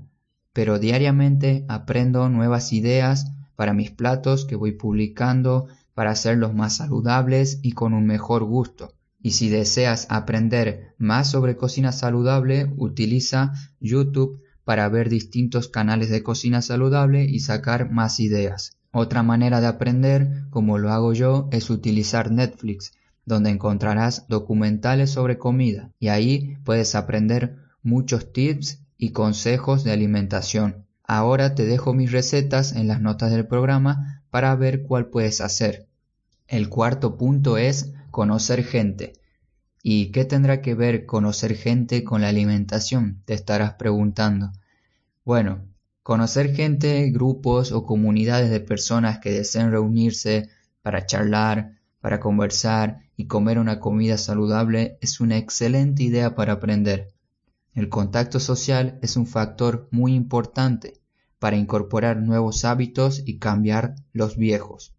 pero 0.53 0.79
diariamente 0.79 1.65
aprendo 1.67 2.29
nuevas 2.29 2.75
ideas 2.75 3.33
para 3.57 3.73
mis 3.73 3.91
platos 3.91 4.45
que 4.45 4.57
voy 4.57 4.73
publicando 4.73 5.67
para 5.95 6.11
hacerlos 6.11 6.53
más 6.53 6.77
saludables 6.77 7.59
y 7.63 7.73
con 7.73 7.95
un 7.95 8.05
mejor 8.05 8.45
gusto. 8.45 8.93
Y 9.23 9.31
si 9.31 9.49
deseas 9.49 10.07
aprender 10.11 10.95
más 10.99 11.31
sobre 11.31 11.57
cocina 11.57 11.93
saludable, 11.93 12.71
utiliza 12.77 13.55
YouTube 13.81 14.43
para 14.65 14.89
ver 14.89 15.09
distintos 15.09 15.69
canales 15.69 16.11
de 16.11 16.23
cocina 16.23 16.63
saludable 16.63 17.25
y 17.25 17.41
sacar 17.41 17.91
más 17.91 18.21
ideas. 18.21 18.77
Otra 18.93 19.23
manera 19.23 19.61
de 19.61 19.67
aprender, 19.67 20.45
como 20.51 20.79
lo 20.79 20.93
hago 20.93 21.13
yo, 21.15 21.49
es 21.51 21.71
utilizar 21.71 22.31
Netflix, 22.31 22.93
donde 23.25 23.51
encontrarás 23.51 24.27
documentales 24.29 25.11
sobre 25.11 25.39
comida 25.39 25.91
y 25.99 26.09
ahí 26.09 26.59
puedes 26.65 26.95
aprender 26.95 27.57
muchos 27.83 28.33
tips 28.33 28.81
y 28.99 29.11
consejos 29.11 29.85
de 29.85 29.93
alimentación. 29.93 30.87
Ahora 31.05 31.55
te 31.55 31.67
dejo 31.67 31.95
mis 31.95 32.13
recetas 32.13 32.73
en 32.73 32.89
las 32.89 33.01
notas 33.01 33.31
del 33.31 33.47
programa 33.47 34.23
para 34.31 34.55
ver 34.57 34.83
cuál 34.83 35.07
puedes 35.07 35.41
hacer. 35.41 35.87
El 36.47 36.69
cuarto 36.69 37.17
punto 37.17 37.59
es 37.59 37.93
conocer 38.11 38.63
gente. 38.65 39.15
¿Y 39.83 40.13
qué 40.13 40.25
tendrá 40.25 40.63
que 40.63 40.77
ver 40.77 41.07
conocer 41.07 41.57
gente 41.57 42.05
con 42.05 42.21
la 42.21 42.29
alimentación? 42.29 43.21
Te 43.25 43.35
estarás 43.35 43.75
preguntando. 43.75 44.53
Bueno, 45.25 45.67
conocer 46.05 46.55
gente, 46.55 47.11
grupos 47.11 47.73
o 47.73 47.85
comunidades 47.85 48.51
de 48.51 48.61
personas 48.61 49.19
que 49.19 49.33
deseen 49.33 49.73
reunirse 49.73 50.49
para 50.83 51.05
charlar, 51.05 51.81
para 52.01 52.21
conversar 52.21 53.01
y 53.17 53.27
comer 53.27 53.59
una 53.59 53.81
comida 53.81 54.19
saludable 54.19 54.99
es 55.01 55.21
una 55.21 55.37
excelente 55.37 56.05
idea 56.05 56.37
para 56.37 56.55
aprender. 56.55 57.13
El 57.75 57.89
contacto 57.89 58.39
social 58.39 59.01
es 59.03 59.17
un 59.17 59.27
factor 59.27 59.89
muy 59.91 60.15
importante 60.15 61.01
para 61.41 61.57
incorporar 61.57 62.19
nuevos 62.19 62.65
hábitos 62.65 63.21
y 63.27 63.39
cambiar 63.39 63.97
los 64.13 64.37
viejos. 64.37 64.95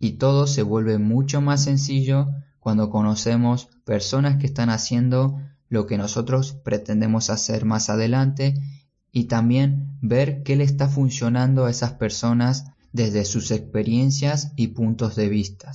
Y 0.00 0.12
todo 0.12 0.48
se 0.48 0.62
vuelve 0.62 0.98
mucho 0.98 1.40
más 1.40 1.62
sencillo 1.62 2.28
cuando 2.68 2.90
conocemos 2.90 3.70
personas 3.86 4.36
que 4.36 4.44
están 4.44 4.68
haciendo 4.68 5.40
lo 5.70 5.86
que 5.86 5.96
nosotros 5.96 6.52
pretendemos 6.52 7.30
hacer 7.30 7.64
más 7.64 7.88
adelante 7.88 8.52
y 9.10 9.24
también 9.24 9.96
ver 10.02 10.42
qué 10.42 10.54
le 10.54 10.64
está 10.64 10.86
funcionando 10.86 11.64
a 11.64 11.70
esas 11.70 11.92
personas 11.92 12.66
desde 12.92 13.24
sus 13.24 13.52
experiencias 13.52 14.52
y 14.54 14.66
puntos 14.66 15.16
de 15.16 15.30
vista. 15.30 15.72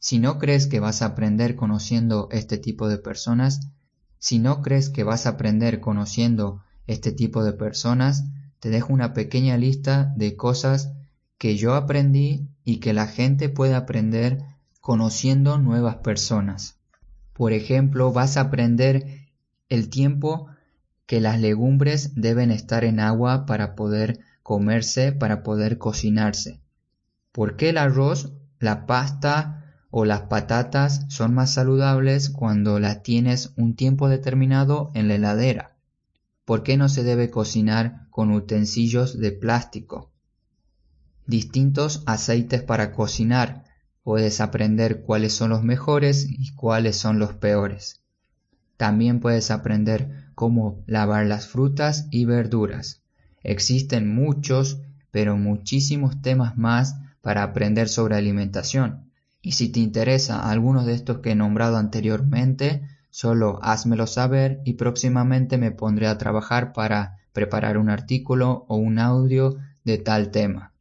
Si 0.00 0.18
no 0.18 0.40
crees 0.40 0.66
que 0.66 0.80
vas 0.80 1.00
a 1.02 1.06
aprender 1.06 1.54
conociendo 1.54 2.26
este 2.32 2.58
tipo 2.58 2.88
de 2.88 2.98
personas, 2.98 3.68
si 4.18 4.40
no 4.40 4.62
crees 4.62 4.90
que 4.90 5.04
vas 5.04 5.26
a 5.26 5.34
aprender 5.36 5.78
conociendo 5.78 6.60
este 6.88 7.12
tipo 7.12 7.44
de 7.44 7.52
personas, 7.52 8.24
te 8.58 8.68
dejo 8.70 8.92
una 8.92 9.14
pequeña 9.14 9.56
lista 9.56 10.12
de 10.16 10.34
cosas 10.34 10.90
que 11.38 11.56
yo 11.56 11.76
aprendí 11.76 12.48
y 12.64 12.78
que 12.78 12.94
la 12.94 13.06
gente 13.06 13.48
puede 13.48 13.76
aprender 13.76 14.42
conociendo 14.82 15.58
nuevas 15.58 15.96
personas. 15.98 16.76
Por 17.32 17.52
ejemplo, 17.52 18.12
vas 18.12 18.36
a 18.36 18.42
aprender 18.42 19.28
el 19.68 19.88
tiempo 19.88 20.48
que 21.06 21.20
las 21.20 21.40
legumbres 21.40 22.14
deben 22.16 22.50
estar 22.50 22.84
en 22.84 22.98
agua 22.98 23.46
para 23.46 23.76
poder 23.76 24.18
comerse, 24.42 25.12
para 25.12 25.44
poder 25.44 25.78
cocinarse. 25.78 26.60
¿Por 27.30 27.56
qué 27.56 27.70
el 27.70 27.78
arroz, 27.78 28.32
la 28.58 28.84
pasta 28.86 29.76
o 29.90 30.04
las 30.04 30.22
patatas 30.22 31.06
son 31.08 31.32
más 31.32 31.54
saludables 31.54 32.28
cuando 32.28 32.80
las 32.80 33.04
tienes 33.04 33.52
un 33.56 33.76
tiempo 33.76 34.08
determinado 34.08 34.90
en 34.94 35.06
la 35.06 35.14
heladera? 35.14 35.76
¿Por 36.44 36.64
qué 36.64 36.76
no 36.76 36.88
se 36.88 37.04
debe 37.04 37.30
cocinar 37.30 38.08
con 38.10 38.32
utensilios 38.32 39.16
de 39.20 39.30
plástico? 39.30 40.10
Distintos 41.28 42.02
aceites 42.04 42.64
para 42.64 42.90
cocinar 42.90 43.61
Puedes 44.04 44.40
aprender 44.40 45.02
cuáles 45.02 45.32
son 45.32 45.50
los 45.50 45.62
mejores 45.62 46.26
y 46.28 46.52
cuáles 46.54 46.96
son 46.96 47.20
los 47.20 47.34
peores. 47.34 48.02
También 48.76 49.20
puedes 49.20 49.52
aprender 49.52 50.30
cómo 50.34 50.82
lavar 50.86 51.26
las 51.26 51.46
frutas 51.46 52.08
y 52.10 52.24
verduras. 52.24 53.00
Existen 53.44 54.12
muchos, 54.12 54.80
pero 55.12 55.36
muchísimos 55.36 56.20
temas 56.20 56.58
más 56.58 56.96
para 57.20 57.44
aprender 57.44 57.88
sobre 57.88 58.16
alimentación. 58.16 59.10
Y 59.40 59.52
si 59.52 59.68
te 59.68 59.78
interesa 59.78 60.50
algunos 60.50 60.84
de 60.84 60.94
estos 60.94 61.18
que 61.18 61.30
he 61.30 61.34
nombrado 61.36 61.76
anteriormente, 61.76 62.82
solo 63.10 63.60
házmelo 63.62 64.08
saber 64.08 64.60
y 64.64 64.72
próximamente 64.74 65.58
me 65.58 65.70
pondré 65.70 66.08
a 66.08 66.18
trabajar 66.18 66.72
para 66.72 67.18
preparar 67.32 67.78
un 67.78 67.88
artículo 67.88 68.64
o 68.68 68.76
un 68.76 68.98
audio 68.98 69.58
de 69.84 69.98
tal 69.98 70.32
tema. 70.32 70.72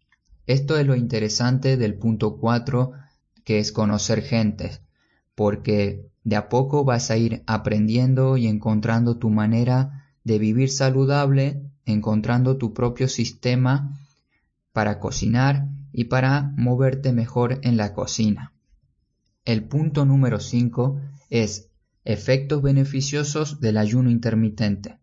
Esto 0.47 0.77
es 0.77 0.87
lo 0.87 0.95
interesante 0.95 1.77
del 1.77 1.95
punto 1.95 2.37
4 2.37 2.93
que 3.43 3.59
es 3.59 3.71
conocer 3.71 4.21
gente, 4.21 4.79
porque 5.35 6.09
de 6.23 6.35
a 6.35 6.49
poco 6.49 6.83
vas 6.83 7.11
a 7.11 7.17
ir 7.17 7.43
aprendiendo 7.47 8.37
y 8.37 8.47
encontrando 8.47 9.17
tu 9.17 9.29
manera 9.29 10.07
de 10.23 10.39
vivir 10.39 10.69
saludable, 10.69 11.63
encontrando 11.85 12.57
tu 12.57 12.73
propio 12.73 13.07
sistema 13.07 13.97
para 14.71 14.99
cocinar 14.99 15.67
y 15.91 16.05
para 16.05 16.53
moverte 16.55 17.11
mejor 17.11 17.59
en 17.63 17.77
la 17.77 17.93
cocina. 17.93 18.53
El 19.43 19.63
punto 19.63 20.05
número 20.05 20.39
5 20.39 21.01
es 21.29 21.69
efectos 22.05 22.61
beneficiosos 22.61 23.59
del 23.59 23.77
ayuno 23.77 24.09
intermitente. 24.09 24.99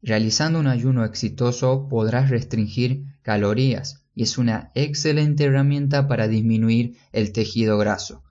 Realizando 0.00 0.58
un 0.60 0.66
ayuno 0.66 1.04
exitoso 1.04 1.88
podrás 1.88 2.30
restringir 2.30 3.04
calorías, 3.22 4.01
y 4.14 4.24
es 4.24 4.38
una 4.38 4.70
excelente 4.74 5.44
herramienta 5.44 6.08
para 6.08 6.28
disminuir 6.28 6.96
el 7.12 7.32
tejido 7.32 7.78
graso. 7.78 8.22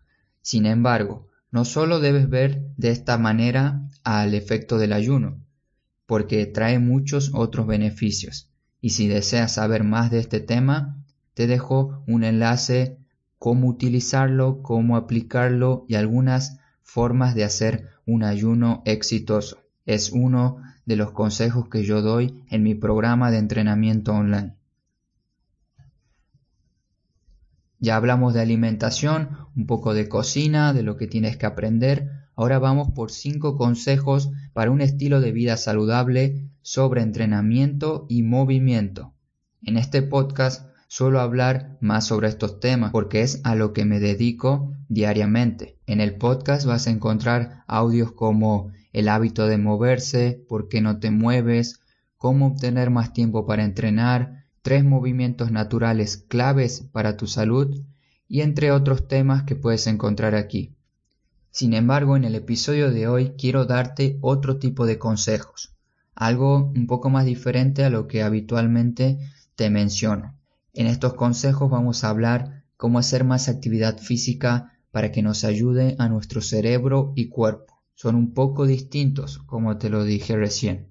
Sin 0.41 0.65
embargo, 0.65 1.27
no 1.51 1.65
solo 1.65 2.00
debes 2.00 2.29
ver 2.29 2.63
de 2.77 2.91
esta 2.91 3.17
manera 3.17 3.89
al 4.03 4.33
efecto 4.33 4.77
del 4.77 4.93
ayuno, 4.93 5.39
porque 6.05 6.45
trae 6.45 6.79
muchos 6.79 7.31
otros 7.33 7.67
beneficios. 7.67 8.50
Y 8.79 8.91
si 8.91 9.07
deseas 9.07 9.53
saber 9.53 9.83
más 9.83 10.11
de 10.11 10.19
este 10.19 10.39
tema, 10.39 11.03
te 11.33 11.47
dejo 11.47 12.03
un 12.07 12.23
enlace 12.23 12.97
cómo 13.38 13.67
utilizarlo, 13.67 14.61
cómo 14.61 14.97
aplicarlo 14.97 15.85
y 15.88 15.95
algunas 15.95 16.59
formas 16.81 17.35
de 17.35 17.43
hacer 17.43 17.89
un 18.05 18.23
ayuno 18.23 18.81
exitoso. 18.85 19.63
Es 19.85 20.11
uno 20.11 20.57
de 20.85 20.95
los 20.95 21.11
consejos 21.11 21.69
que 21.69 21.83
yo 21.83 22.01
doy 22.01 22.43
en 22.50 22.63
mi 22.63 22.75
programa 22.75 23.31
de 23.31 23.38
entrenamiento 23.38 24.13
online. 24.13 24.55
Ya 27.81 27.95
hablamos 27.95 28.35
de 28.35 28.41
alimentación, 28.41 29.29
un 29.55 29.65
poco 29.65 29.95
de 29.95 30.07
cocina, 30.07 30.71
de 30.71 30.83
lo 30.83 30.97
que 30.97 31.07
tienes 31.07 31.35
que 31.35 31.47
aprender. 31.47 32.11
Ahora 32.35 32.59
vamos 32.59 32.91
por 32.91 33.09
cinco 33.09 33.57
consejos 33.57 34.29
para 34.53 34.69
un 34.69 34.81
estilo 34.81 35.19
de 35.19 35.31
vida 35.31 35.57
saludable 35.57 36.47
sobre 36.61 37.01
entrenamiento 37.01 38.05
y 38.07 38.21
movimiento. 38.21 39.15
En 39.63 39.77
este 39.77 40.03
podcast 40.03 40.69
suelo 40.89 41.21
hablar 41.21 41.79
más 41.81 42.05
sobre 42.05 42.27
estos 42.27 42.59
temas 42.59 42.91
porque 42.91 43.23
es 43.23 43.41
a 43.43 43.55
lo 43.55 43.73
que 43.73 43.83
me 43.83 44.00
dedico 44.00 44.73
diariamente. 44.88 45.79
En 45.88 46.01
el 46.01 46.17
podcast 46.17 46.67
vas 46.67 46.85
a 46.85 46.91
encontrar 46.91 47.63
audios 47.65 48.11
como 48.11 48.71
el 48.93 49.09
hábito 49.09 49.47
de 49.47 49.57
moverse, 49.57 50.45
por 50.47 50.69
qué 50.69 50.81
no 50.81 51.00
te 51.00 51.09
mueves, 51.09 51.79
cómo 52.17 52.45
obtener 52.45 52.91
más 52.91 53.11
tiempo 53.11 53.47
para 53.47 53.63
entrenar, 53.63 54.40
tres 54.61 54.83
movimientos 54.83 55.51
naturales 55.51 56.17
claves 56.27 56.87
para 56.91 57.17
tu 57.17 57.27
salud 57.27 57.81
y 58.27 58.41
entre 58.41 58.71
otros 58.71 59.07
temas 59.07 59.43
que 59.43 59.55
puedes 59.55 59.87
encontrar 59.87 60.35
aquí. 60.35 60.75
Sin 61.49 61.73
embargo, 61.73 62.15
en 62.15 62.23
el 62.23 62.35
episodio 62.35 62.91
de 62.91 63.07
hoy 63.07 63.33
quiero 63.37 63.65
darte 63.65 64.17
otro 64.21 64.57
tipo 64.57 64.85
de 64.85 64.97
consejos, 64.97 65.73
algo 66.15 66.71
un 66.75 66.87
poco 66.87 67.09
más 67.09 67.25
diferente 67.25 67.83
a 67.83 67.89
lo 67.89 68.07
que 68.07 68.23
habitualmente 68.23 69.19
te 69.55 69.69
menciono. 69.69 70.35
En 70.73 70.87
estos 70.87 71.15
consejos 71.15 71.69
vamos 71.69 72.03
a 72.03 72.09
hablar 72.09 72.63
cómo 72.77 72.99
hacer 72.99 73.23
más 73.23 73.49
actividad 73.49 73.97
física 73.97 74.77
para 74.91 75.11
que 75.11 75.21
nos 75.21 75.43
ayude 75.43 75.95
a 75.99 76.07
nuestro 76.07 76.41
cerebro 76.41 77.13
y 77.15 77.27
cuerpo. 77.27 77.81
Son 77.95 78.15
un 78.15 78.33
poco 78.33 78.65
distintos, 78.65 79.39
como 79.39 79.77
te 79.77 79.89
lo 79.89 80.03
dije 80.03 80.35
recién. 80.35 80.87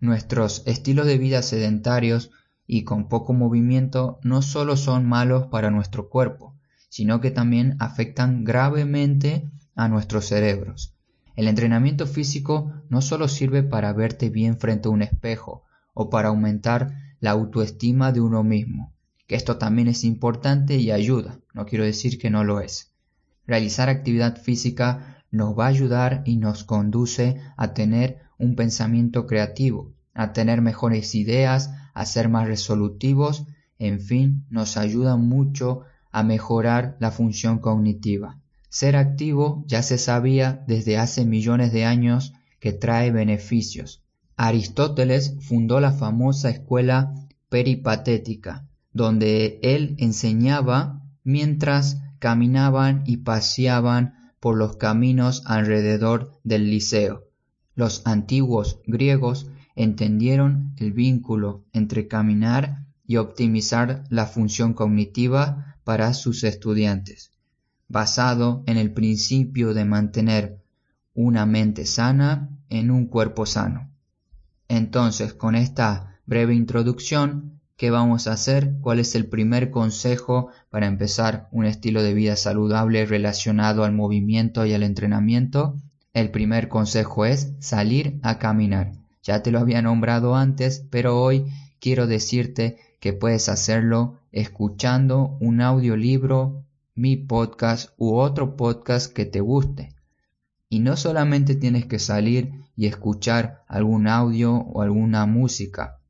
Nuestros 0.00 0.62
estilos 0.66 1.06
de 1.06 1.18
vida 1.18 1.42
sedentarios 1.42 2.30
y 2.66 2.84
con 2.84 3.08
poco 3.08 3.32
movimiento 3.32 4.18
no 4.22 4.42
solo 4.42 4.76
son 4.76 5.06
malos 5.06 5.46
para 5.46 5.70
nuestro 5.70 6.08
cuerpo, 6.08 6.54
sino 6.88 7.20
que 7.20 7.30
también 7.30 7.76
afectan 7.80 8.44
gravemente 8.44 9.50
a 9.74 9.88
nuestros 9.88 10.26
cerebros. 10.26 10.94
El 11.36 11.48
entrenamiento 11.48 12.06
físico 12.06 12.72
no 12.88 13.02
solo 13.02 13.28
sirve 13.28 13.62
para 13.62 13.92
verte 13.92 14.30
bien 14.30 14.58
frente 14.58 14.88
a 14.88 14.92
un 14.92 15.02
espejo 15.02 15.64
o 15.92 16.08
para 16.08 16.28
aumentar 16.28 16.94
la 17.20 17.32
autoestima 17.32 18.12
de 18.12 18.20
uno 18.20 18.44
mismo, 18.44 18.92
que 19.26 19.34
esto 19.34 19.56
también 19.56 19.88
es 19.88 20.04
importante 20.04 20.76
y 20.76 20.90
ayuda, 20.90 21.40
no 21.52 21.66
quiero 21.66 21.84
decir 21.84 22.18
que 22.18 22.30
no 22.30 22.44
lo 22.44 22.60
es. 22.60 22.92
Realizar 23.46 23.88
actividad 23.88 24.40
física 24.40 25.24
nos 25.30 25.58
va 25.58 25.64
a 25.64 25.68
ayudar 25.68 26.22
y 26.24 26.36
nos 26.36 26.64
conduce 26.64 27.40
a 27.56 27.74
tener 27.74 28.20
un 28.38 28.54
pensamiento 28.54 29.26
creativo, 29.26 29.92
a 30.14 30.32
tener 30.32 30.62
mejores 30.62 31.14
ideas, 31.14 31.72
a 31.94 32.04
ser 32.04 32.28
más 32.28 32.46
resolutivos, 32.46 33.46
en 33.78 34.00
fin, 34.00 34.44
nos 34.50 34.76
ayuda 34.76 35.16
mucho 35.16 35.80
a 36.12 36.22
mejorar 36.22 36.96
la 37.00 37.10
función 37.10 37.58
cognitiva. 37.58 38.38
Ser 38.68 38.96
activo 38.96 39.64
ya 39.66 39.82
se 39.82 39.96
sabía 39.96 40.64
desde 40.66 40.98
hace 40.98 41.24
millones 41.24 41.72
de 41.72 41.84
años 41.84 42.34
que 42.60 42.72
trae 42.72 43.10
beneficios, 43.10 44.04
Aristóteles 44.36 45.36
fundó 45.40 45.78
la 45.78 45.92
famosa 45.92 46.50
escuela 46.50 47.14
peripatética, 47.48 48.66
donde 48.92 49.60
él 49.62 49.94
enseñaba 49.98 51.02
mientras 51.22 52.00
caminaban 52.18 53.04
y 53.06 53.18
paseaban 53.18 54.32
por 54.40 54.56
los 54.56 54.76
caminos 54.76 55.42
alrededor 55.46 56.40
del 56.42 56.68
liceo. 56.68 57.24
Los 57.76 58.02
antiguos 58.04 58.80
griegos 58.86 59.46
entendieron 59.76 60.74
el 60.78 60.92
vínculo 60.92 61.64
entre 61.72 62.06
caminar 62.08 62.84
y 63.06 63.16
optimizar 63.16 64.04
la 64.08 64.26
función 64.26 64.72
cognitiva 64.74 65.76
para 65.84 66.14
sus 66.14 66.44
estudiantes, 66.44 67.32
basado 67.88 68.62
en 68.66 68.76
el 68.76 68.92
principio 68.92 69.74
de 69.74 69.84
mantener 69.84 70.58
una 71.14 71.46
mente 71.46 71.86
sana 71.86 72.50
en 72.68 72.90
un 72.90 73.06
cuerpo 73.06 73.46
sano. 73.46 73.90
Entonces, 74.68 75.34
con 75.34 75.54
esta 75.54 76.18
breve 76.26 76.54
introducción, 76.54 77.60
¿qué 77.76 77.90
vamos 77.90 78.26
a 78.26 78.32
hacer? 78.32 78.76
¿Cuál 78.80 78.98
es 78.98 79.14
el 79.14 79.26
primer 79.26 79.70
consejo 79.70 80.48
para 80.70 80.86
empezar 80.86 81.48
un 81.52 81.66
estilo 81.66 82.02
de 82.02 82.14
vida 82.14 82.36
saludable 82.36 83.04
relacionado 83.06 83.84
al 83.84 83.92
movimiento 83.92 84.64
y 84.64 84.72
al 84.72 84.82
entrenamiento? 84.82 85.76
El 86.14 86.30
primer 86.30 86.68
consejo 86.68 87.26
es 87.26 87.52
salir 87.58 88.18
a 88.22 88.38
caminar. 88.38 89.03
Ya 89.24 89.42
te 89.42 89.50
lo 89.50 89.58
había 89.58 89.80
nombrado 89.80 90.36
antes, 90.36 90.86
pero 90.90 91.18
hoy 91.18 91.46
quiero 91.80 92.06
decirte 92.06 92.76
que 93.00 93.14
puedes 93.14 93.48
hacerlo 93.48 94.20
escuchando 94.32 95.38
un 95.40 95.62
audiolibro, 95.62 96.62
mi 96.94 97.16
podcast 97.16 97.88
u 97.96 98.16
otro 98.16 98.54
podcast 98.54 99.10
que 99.10 99.24
te 99.24 99.40
guste. 99.40 99.94
Y 100.68 100.80
no 100.80 100.98
solamente 100.98 101.54
tienes 101.54 101.86
que 101.86 101.98
salir 101.98 102.52
y 102.76 102.84
escuchar 102.84 103.64
algún 103.66 104.08
audio 104.08 104.56
o 104.56 104.82
alguna 104.82 105.24
música. 105.24 106.00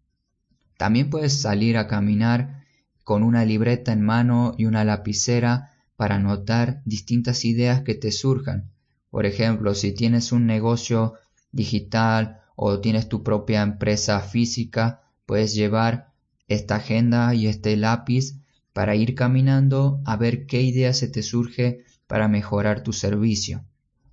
También 0.77 1.09
puedes 1.09 1.41
salir 1.41 1.77
a 1.77 1.87
caminar 1.87 2.65
con 3.05 3.23
una 3.23 3.45
libreta 3.45 3.93
en 3.93 4.03
mano 4.03 4.55
y 4.59 4.65
una 4.65 4.85
lapicera 4.85 5.71
para 5.95 6.17
anotar 6.17 6.83
distintas 6.85 7.45
ideas 7.45 7.83
que 7.83 7.95
te 7.95 8.11
surjan. 8.11 8.73
Por 9.11 9.25
ejemplo, 9.25 9.77
si 9.77 9.93
tienes 9.93 10.33
un 10.33 10.47
negocio 10.47 11.15
digital 11.53 12.41
o 12.57 12.81
tienes 12.81 13.09
tu 13.09 13.23
propia 13.23 13.63
empresa 13.63 14.21
física, 14.21 15.03
puedes 15.27 15.55
llevar 15.55 16.13
esta 16.49 16.77
agenda 16.77 17.35
y 17.35 17.47
este 17.47 17.77
lápiz 17.77 18.37
para 18.73 18.97
ir 18.97 19.15
caminando 19.15 20.01
a 20.05 20.17
ver 20.17 20.47
qué 20.47 20.63
idea 20.63 20.93
se 20.93 21.09
te 21.09 21.23
surge 21.23 21.85
para 22.07 22.29
mejorar 22.29 22.83
tu 22.83 22.93
servicio. 22.93 23.65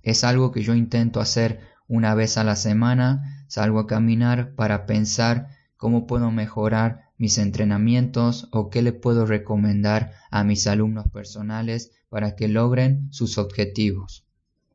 Es 0.02 0.24
algo 0.24 0.50
que 0.50 0.62
yo 0.62 0.74
intento 0.74 1.20
hacer 1.20 1.60
una 1.88 2.14
vez 2.14 2.38
a 2.38 2.44
la 2.44 2.56
semana 2.56 3.44
salgo 3.48 3.80
a 3.80 3.86
caminar 3.86 4.54
para 4.54 4.86
pensar 4.86 5.48
cómo 5.76 6.06
puedo 6.06 6.30
mejorar 6.30 7.10
mis 7.18 7.38
entrenamientos 7.38 8.48
o 8.50 8.70
qué 8.70 8.82
le 8.82 8.92
puedo 8.92 9.26
recomendar 9.26 10.12
a 10.30 10.42
mis 10.42 10.66
alumnos 10.66 11.08
personales 11.10 11.92
para 12.08 12.34
que 12.34 12.48
logren 12.48 13.12
sus 13.12 13.36
objetivos. 13.36 14.24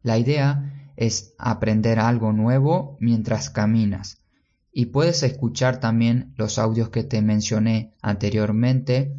La 0.04 0.18
idea 0.18 0.77
es 0.98 1.34
aprender 1.38 2.00
algo 2.00 2.34
nuevo 2.34 2.98
mientras 3.00 3.50
caminas 3.50 4.18
y 4.80 4.86
puedes 4.86 5.24
escuchar 5.24 5.80
también 5.80 6.36
los 6.38 6.60
audios 6.60 6.90
que 6.90 7.04
te 7.04 7.24
mencioné 7.24 7.96
anteriormente 8.00 9.18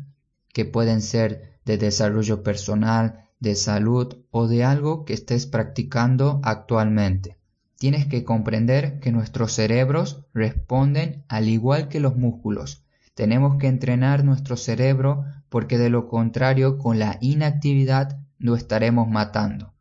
que 0.53 0.65
pueden 0.65 1.03
ser 1.03 1.59
de 1.65 1.79
desarrollo 1.79 2.45
personal, 2.45 3.25
de 3.41 3.57
salud 3.57 4.19
o 4.31 4.47
de 4.47 4.63
algo 4.63 5.05
que 5.05 5.15
estés 5.15 5.47
practicando 5.47 6.41
actualmente. 6.45 7.39
Tienes 7.77 8.07
que 8.07 8.23
comprender 8.23 9.01
que 9.01 9.11
nuestros 9.11 9.53
cerebros 9.53 10.25
responden 10.33 11.25
al 11.27 11.49
igual 11.49 11.89
que 11.89 11.99
los 11.99 12.17
músculos. 12.17 12.85
Tenemos 13.15 13.57
que 13.57 13.67
entrenar 13.67 14.25
nuestro 14.25 14.57
cerebro 14.57 15.25
porque 15.49 15.77
de 15.77 15.91
lo 15.91 16.07
contrario 16.07 16.79
con 16.79 17.01
la 17.01 17.19
inactividad 17.21 18.21
lo 18.39 18.55
estaremos 18.55 19.09
matando. 19.09 19.73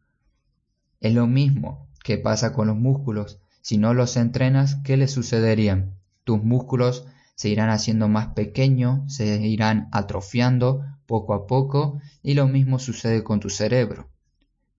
Es 1.02 1.14
lo 1.14 1.28
mismo 1.28 1.87
que 2.08 2.18
pasa 2.18 2.54
con 2.54 2.68
los 2.68 2.78
músculos. 2.78 3.38
Si 3.60 3.78
no 3.78 3.94
los 3.94 4.16
entrenas, 4.16 4.76
¿qué 4.86 4.96
les 4.96 5.12
sucedería? 5.12 5.90
Tus 6.24 6.42
músculos 6.42 7.06
se 7.36 7.50
irán 7.50 7.70
haciendo 7.70 8.08
más 8.08 8.28
pequeños, 8.28 9.14
se 9.14 9.46
irán 9.46 9.90
atrofiando 9.92 10.86
poco 11.06 11.34
a 11.34 11.48
poco 11.48 12.00
y 12.24 12.36
lo 12.36 12.48
mismo 12.48 12.80
sucede 12.80 13.26
con 13.26 13.42
tu 13.42 13.50
cerebro. 13.50 14.08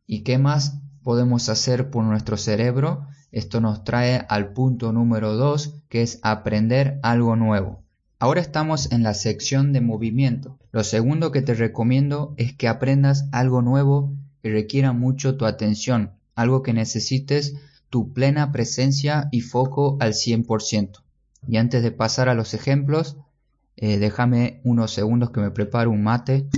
¿Y 0.06 0.22
qué 0.22 0.38
más 0.38 0.80
podemos 1.02 1.50
hacer 1.50 1.90
por 1.90 2.02
nuestro 2.02 2.38
cerebro, 2.38 3.06
esto 3.30 3.60
nos 3.60 3.84
trae 3.84 4.24
al 4.30 4.54
punto 4.54 4.94
número 4.94 5.34
2, 5.34 5.82
que 5.90 6.00
es 6.00 6.20
aprender 6.22 6.98
algo 7.02 7.36
nuevo. 7.36 7.82
Ahora 8.18 8.40
estamos 8.40 8.90
en 8.90 9.02
la 9.02 9.12
sección 9.12 9.74
de 9.74 9.82
movimiento. 9.82 10.58
Lo 10.72 10.82
segundo 10.82 11.30
que 11.30 11.42
te 11.42 11.52
recomiendo 11.52 12.32
es 12.38 12.54
que 12.54 12.68
aprendas 12.68 13.28
algo 13.32 13.60
nuevo 13.60 14.14
que 14.42 14.50
requiera 14.50 14.94
mucho 14.94 15.36
tu 15.36 15.44
atención, 15.44 16.12
algo 16.38 16.62
que 16.62 16.72
necesites 16.72 17.56
tu 17.90 18.12
plena 18.12 18.52
presencia 18.52 19.28
y 19.32 19.40
foco 19.40 19.96
al 19.98 20.14
100%. 20.14 21.02
Y 21.48 21.56
antes 21.56 21.82
de 21.82 21.90
pasar 21.90 22.28
a 22.28 22.34
los 22.34 22.54
ejemplos, 22.54 23.16
eh, 23.76 23.98
déjame 23.98 24.60
unos 24.62 24.92
segundos 24.92 25.32
que 25.32 25.40
me 25.40 25.50
preparo 25.50 25.90
un 25.90 26.04
mate. 26.04 26.48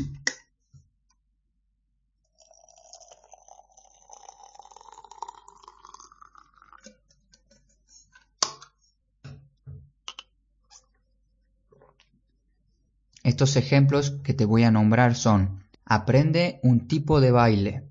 Estos 13.25 13.57
ejemplos 13.57 14.11
que 14.23 14.35
te 14.35 14.45
voy 14.45 14.65
a 14.65 14.71
nombrar 14.71 15.15
son, 15.15 15.65
aprende 15.87 16.61
un 16.63 16.87
tipo 16.87 17.23
de 17.23 17.31
baile, 17.31 17.90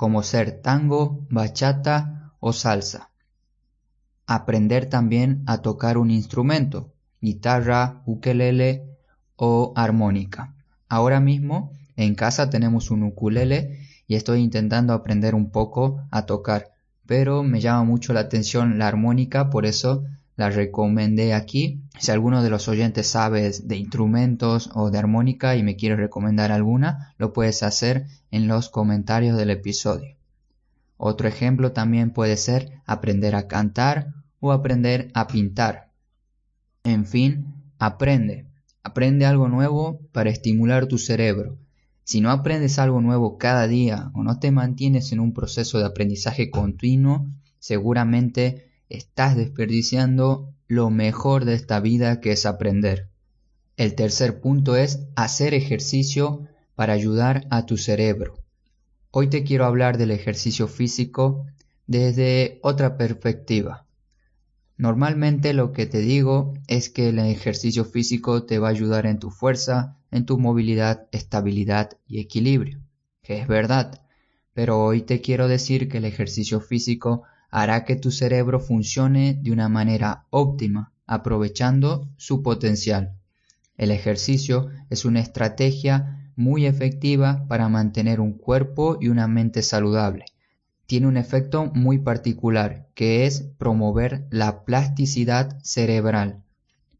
como 0.00 0.22
ser 0.22 0.62
tango, 0.62 1.26
bachata 1.28 2.32
o 2.40 2.54
salsa. 2.54 3.10
Aprender 4.26 4.86
también 4.86 5.42
a 5.46 5.58
tocar 5.58 5.98
un 5.98 6.10
instrumento, 6.10 6.94
guitarra, 7.20 8.00
ukelele 8.06 8.96
o 9.36 9.74
armónica. 9.76 10.54
Ahora 10.88 11.20
mismo 11.20 11.72
en 11.96 12.14
casa 12.14 12.48
tenemos 12.48 12.90
un 12.90 13.02
ukulele 13.02 13.78
y 14.06 14.14
estoy 14.14 14.40
intentando 14.40 14.94
aprender 14.94 15.34
un 15.34 15.50
poco 15.50 16.02
a 16.10 16.24
tocar, 16.24 16.70
pero 17.04 17.42
me 17.42 17.60
llama 17.60 17.84
mucho 17.84 18.14
la 18.14 18.20
atención 18.20 18.78
la 18.78 18.88
armónica, 18.88 19.50
por 19.50 19.66
eso 19.66 20.04
la 20.40 20.48
recomendé 20.48 21.34
aquí. 21.34 21.82
Si 21.98 22.10
alguno 22.10 22.42
de 22.42 22.48
los 22.48 22.66
oyentes 22.66 23.06
sabe 23.06 23.52
de 23.62 23.76
instrumentos 23.76 24.70
o 24.72 24.90
de 24.90 24.96
armónica 24.96 25.54
y 25.54 25.62
me 25.62 25.76
quiere 25.76 25.96
recomendar 25.96 26.50
alguna, 26.50 27.14
lo 27.18 27.34
puedes 27.34 27.62
hacer 27.62 28.06
en 28.30 28.48
los 28.48 28.70
comentarios 28.70 29.36
del 29.36 29.50
episodio. 29.50 30.16
Otro 30.96 31.28
ejemplo 31.28 31.72
también 31.72 32.10
puede 32.10 32.38
ser 32.38 32.70
aprender 32.86 33.34
a 33.34 33.48
cantar 33.48 34.14
o 34.40 34.52
aprender 34.52 35.10
a 35.12 35.26
pintar. 35.26 35.90
En 36.84 37.04
fin, 37.04 37.54
aprende. 37.78 38.46
Aprende 38.82 39.26
algo 39.26 39.46
nuevo 39.46 40.00
para 40.10 40.30
estimular 40.30 40.86
tu 40.86 40.96
cerebro. 40.96 41.58
Si 42.02 42.22
no 42.22 42.30
aprendes 42.30 42.78
algo 42.78 43.02
nuevo 43.02 43.36
cada 43.36 43.68
día 43.68 44.10
o 44.14 44.22
no 44.22 44.38
te 44.38 44.50
mantienes 44.52 45.12
en 45.12 45.20
un 45.20 45.34
proceso 45.34 45.78
de 45.78 45.84
aprendizaje 45.84 46.48
continuo, 46.48 47.26
seguramente 47.58 48.69
estás 48.90 49.36
desperdiciando 49.36 50.52
lo 50.66 50.90
mejor 50.90 51.46
de 51.46 51.54
esta 51.54 51.80
vida 51.80 52.20
que 52.20 52.32
es 52.32 52.44
aprender. 52.44 53.08
El 53.76 53.94
tercer 53.94 54.40
punto 54.40 54.76
es 54.76 55.06
hacer 55.16 55.54
ejercicio 55.54 56.46
para 56.74 56.92
ayudar 56.92 57.46
a 57.50 57.64
tu 57.64 57.76
cerebro. 57.78 58.34
Hoy 59.10 59.28
te 59.28 59.42
quiero 59.42 59.64
hablar 59.64 59.96
del 59.96 60.10
ejercicio 60.10 60.68
físico 60.68 61.46
desde 61.86 62.58
otra 62.62 62.96
perspectiva. 62.96 63.86
Normalmente 64.76 65.52
lo 65.54 65.72
que 65.72 65.86
te 65.86 65.98
digo 65.98 66.54
es 66.66 66.88
que 66.88 67.08
el 67.08 67.18
ejercicio 67.18 67.84
físico 67.84 68.44
te 68.44 68.58
va 68.58 68.68
a 68.68 68.70
ayudar 68.70 69.06
en 69.06 69.18
tu 69.18 69.30
fuerza, 69.30 69.98
en 70.10 70.26
tu 70.26 70.38
movilidad, 70.38 71.08
estabilidad 71.12 71.98
y 72.06 72.20
equilibrio, 72.20 72.80
que 73.22 73.40
es 73.40 73.46
verdad, 73.46 74.02
pero 74.54 74.82
hoy 74.82 75.02
te 75.02 75.20
quiero 75.20 75.48
decir 75.48 75.88
que 75.88 75.98
el 75.98 76.04
ejercicio 76.04 76.60
físico 76.60 77.24
hará 77.50 77.84
que 77.84 77.96
tu 77.96 78.10
cerebro 78.10 78.60
funcione 78.60 79.38
de 79.42 79.52
una 79.52 79.68
manera 79.68 80.26
óptima, 80.30 80.92
aprovechando 81.06 82.08
su 82.16 82.42
potencial. 82.42 83.16
El 83.76 83.90
ejercicio 83.90 84.68
es 84.90 85.04
una 85.04 85.20
estrategia 85.20 86.30
muy 86.36 86.66
efectiva 86.66 87.46
para 87.48 87.68
mantener 87.68 88.20
un 88.20 88.32
cuerpo 88.32 88.98
y 89.00 89.08
una 89.08 89.26
mente 89.26 89.62
saludable 89.62 90.26
tiene 90.90 91.06
un 91.06 91.16
efecto 91.16 91.66
muy 91.66 91.98
particular, 91.98 92.88
que 92.94 93.24
es 93.24 93.42
promover 93.58 94.26
la 94.28 94.64
plasticidad 94.64 95.56
cerebral. 95.62 96.42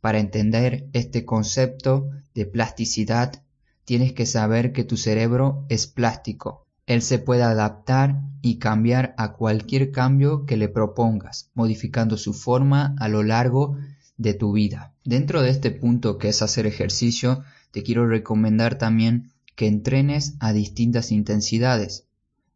Para 0.00 0.20
entender 0.20 0.88
este 0.92 1.24
concepto 1.24 2.08
de 2.32 2.46
plasticidad, 2.46 3.42
tienes 3.84 4.12
que 4.12 4.26
saber 4.26 4.72
que 4.72 4.84
tu 4.84 4.96
cerebro 4.96 5.66
es 5.68 5.88
plástico. 5.88 6.68
Él 6.86 7.02
se 7.02 7.18
puede 7.18 7.42
adaptar 7.42 8.20
y 8.42 8.58
cambiar 8.58 9.14
a 9.18 9.32
cualquier 9.32 9.90
cambio 9.90 10.46
que 10.46 10.56
le 10.56 10.68
propongas, 10.68 11.50
modificando 11.54 12.16
su 12.16 12.32
forma 12.32 12.94
a 12.98 13.08
lo 13.08 13.22
largo 13.22 13.76
de 14.16 14.34
tu 14.34 14.52
vida. 14.52 14.92
Dentro 15.04 15.42
de 15.42 15.50
este 15.50 15.70
punto 15.70 16.18
que 16.18 16.28
es 16.28 16.42
hacer 16.42 16.66
ejercicio, 16.66 17.42
te 17.70 17.82
quiero 17.82 18.06
recomendar 18.06 18.76
también 18.76 19.32
que 19.56 19.66
entrenes 19.66 20.34
a 20.40 20.52
distintas 20.52 21.12
intensidades. 21.12 22.06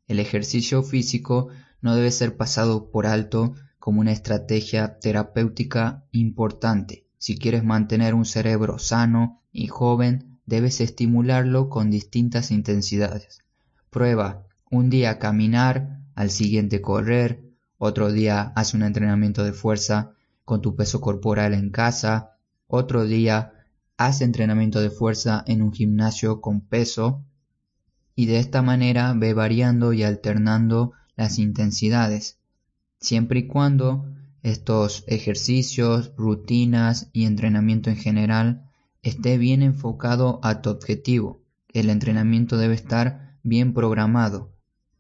El 0.07 0.21
ejercicio 0.21 0.83
físico 0.83 1.49
no 1.81 1.95
debe 1.95 2.11
ser 2.11 2.37
pasado 2.37 2.91
por 2.91 3.07
alto 3.07 3.55
como 3.79 4.01
una 4.01 4.13
estrategia 4.13 4.99
terapéutica 4.99 6.05
importante. 6.13 7.05
Si 7.19 7.37
quieres 7.37 7.65
mantener 7.65 8.15
un 8.15 8.25
cerebro 8.25 8.79
sano 8.79 9.43
y 9.53 9.67
joven, 9.67 10.39
debes 10.47 10.81
estimularlo 10.81 11.69
con 11.69 11.91
distintas 11.91 12.51
intensidades. 12.51 13.41
Prueba 13.91 14.47
un 14.75 14.91
día 14.91 15.19
caminar, 15.19 16.01
al 16.15 16.31
siguiente 16.31 16.81
correr, 16.81 17.45
otro 17.79 18.13
día 18.13 18.53
haz 18.57 18.75
un 18.75 18.83
entrenamiento 18.83 19.45
de 19.45 19.53
fuerza 19.53 20.13
con 20.45 20.61
tu 20.61 20.77
peso 20.77 21.01
corporal 21.01 21.55
en 21.55 21.71
casa, 21.71 22.37
otro 22.67 23.05
día 23.05 23.53
haz 23.97 24.21
entrenamiento 24.21 24.81
de 24.81 24.91
fuerza 24.91 25.45
en 25.47 25.63
un 25.63 25.73
gimnasio 25.73 26.41
con 26.41 26.61
peso 26.61 27.23
y 28.17 28.27
de 28.27 28.39
esta 28.39 28.63
manera 28.63 29.13
ve 29.15 29.35
variando 29.35 29.93
y 29.93 30.03
alternando 30.03 30.93
las 31.17 31.39
intensidades, 31.39 32.39
siempre 33.01 33.41
y 33.41 33.47
cuando 33.47 34.07
estos 34.43 35.05
ejercicios, 35.07 36.13
rutinas 36.17 37.09
y 37.13 37.25
entrenamiento 37.25 37.91
en 37.91 37.97
general 37.97 38.71
esté 39.03 39.39
bien 39.39 39.63
enfocado 39.63 40.41
a 40.43 40.61
tu 40.61 40.71
objetivo. 40.71 41.41
El 41.73 41.91
entrenamiento 41.91 42.57
debe 42.57 42.75
estar 42.75 43.39
bien 43.43 43.75
programado. 43.75 44.54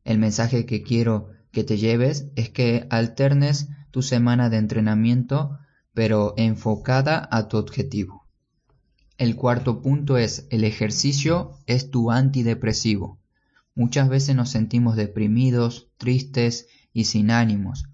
El 0.05 0.19
mensaje 0.19 0.67
que 0.67 0.83
quiero 0.83 1.31
que 1.51 1.65
te 1.65 1.79
lleves 1.79 2.27
es 2.37 2.51
que 2.51 2.87
alternes 2.91 3.69
tu 3.91 4.03
semana 4.03 4.51
de 4.51 4.59
entrenamiento 4.59 5.59
pero 5.95 6.35
enfocada 6.37 7.29
a 7.31 7.49
tu 7.49 7.57
objetivo. 7.57 8.27
El 9.17 9.37
cuarto 9.37 9.81
punto 9.81 10.19
es 10.19 10.47
el 10.51 10.65
ejercicio 10.65 11.53
es 11.67 11.91
tu 11.91 12.11
antidepresivo. 12.11 13.19
Muchas 13.77 14.09
veces 14.09 14.35
nos 14.35 14.51
sentimos 14.51 14.97
deprimidos, 14.97 15.89
tristes 15.97 16.67
y 16.93 17.05
sin 17.05 17.31
ánimos. 17.31 17.85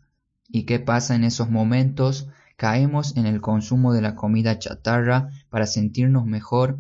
¿Y 0.49 0.65
qué 0.65 0.81
pasa 0.81 1.15
en 1.15 1.25
esos 1.25 1.51
momentos? 1.51 2.29
Caemos 2.57 3.17
en 3.17 3.27
el 3.27 3.41
consumo 3.41 3.93
de 3.93 4.03
la 4.03 4.15
comida 4.15 4.59
chatarra 4.59 5.31
para 5.51 5.67
sentirnos 5.67 6.27
mejor, 6.27 6.79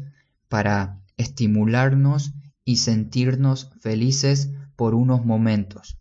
para 0.49 0.99
estimularnos 1.17 2.33
y 2.65 2.77
sentirnos 2.77 3.71
felices 3.81 4.51
por 4.81 4.95
unos 4.95 5.27
momentos. 5.27 5.99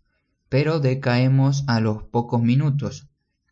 Pero 0.48 0.80
decaemos 0.80 1.64
a 1.66 1.80
los 1.80 2.02
pocos 2.04 2.40
minutos. 2.40 3.10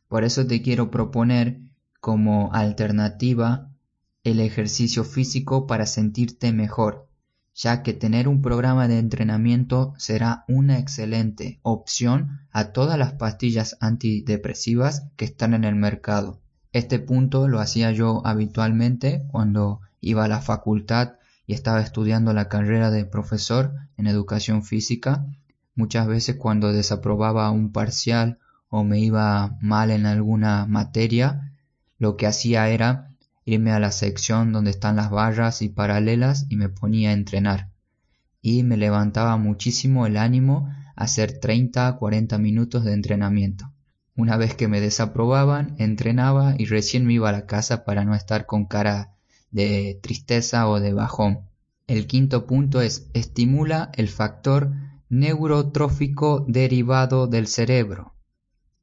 Por 0.09 0.25
eso 0.25 0.47
te 0.47 0.63
quiero 0.63 0.91
proponer 0.91 1.61
como 2.01 2.51
alternativa 2.55 3.69
el 4.25 4.41
ejercicio 4.41 5.05
físico 5.05 5.67
para 5.67 5.85
sentirte 5.85 6.51
mejor, 6.55 7.11
ya 7.55 7.83
que 7.83 7.93
tener 7.93 8.27
un 8.27 8.41
programa 8.41 8.89
de 8.89 8.99
entrenamiento 8.99 9.93
será 9.99 10.47
una 10.49 10.79
excelente 10.79 11.61
opción 11.61 12.41
a 12.51 12.73
todas 12.73 12.99
las 12.99 13.13
pastillas 13.13 13.77
antidepresivas 13.81 15.09
que 15.17 15.27
están 15.27 15.53
en 15.53 15.65
el 15.65 15.75
mercado. 15.75 16.41
Este 16.73 16.99
punto 17.01 17.49
lo 17.49 17.61
hacía 17.61 17.93
yo 17.93 18.23
habitualmente 18.25 19.27
cuando 19.31 19.83
iba 20.01 20.25
a 20.25 20.29
la 20.29 20.41
facultad 20.41 21.18
y 21.49 21.55
estaba 21.55 21.81
estudiando 21.81 22.35
la 22.35 22.51
carrera 22.51 22.91
de 22.91 23.07
profesor 23.07 23.73
en 23.97 24.07
educación 24.07 24.63
física. 24.63 25.25
Muchas 25.75 26.07
veces 26.07 26.37
cuando 26.37 26.75
desaprobaba 26.75 27.51
un 27.51 27.73
parcial 27.73 28.39
o 28.69 28.85
me 28.85 29.01
iba 29.01 29.57
mal 29.63 29.91
en 29.91 30.05
alguna 30.05 30.67
materia, 30.67 31.55
lo 31.99 32.19
que 32.19 32.27
hacía 32.27 32.69
era 32.69 33.15
irme 33.47 33.73
a 33.73 33.81
la 33.81 33.93
sección 33.93 34.53
donde 34.53 34.71
están 34.71 34.97
las 34.97 35.11
barras 35.11 35.63
y 35.63 35.71
paralelas 35.71 36.45
y 36.51 36.57
me 36.57 36.69
ponía 36.69 37.11
a 37.11 37.15
entrenar. 37.15 37.71
Y 38.43 38.63
me 38.63 38.77
levantaba 38.77 39.39
muchísimo 39.39 40.07
el 40.07 40.19
ánimo 40.19 40.69
a 40.97 41.05
hacer 41.05 41.41
30 41.41 41.89
a 41.89 41.97
40 41.97 42.37
minutos 42.37 42.85
de 42.85 42.93
entrenamiento. 42.93 43.73
Una 44.15 44.37
vez 44.37 44.55
que 44.55 44.69
me 44.69 44.83
desaprobaban, 44.83 45.77
entrenaba 45.79 46.57
y 46.59 46.67
recién 46.67 47.07
me 47.07 47.15
iba 47.15 47.31
a 47.31 47.33
la 47.33 47.47
casa 47.47 47.87
para 47.87 48.05
no 48.05 48.15
estar 48.15 48.45
con 48.45 48.67
cara 48.67 49.15
de 49.51 49.99
tristeza 50.03 50.69
o 50.69 50.81
de 50.81 50.93
bajón. 50.93 51.41
El 51.87 52.07
quinto 52.07 52.47
punto 52.47 52.81
es 52.81 53.09
estimula 53.15 53.91
el 53.95 54.09
factor 54.09 54.73
neurotrófico 55.09 56.45
derivado 56.47 57.27
del 57.27 57.47
cerebro. 57.47 58.15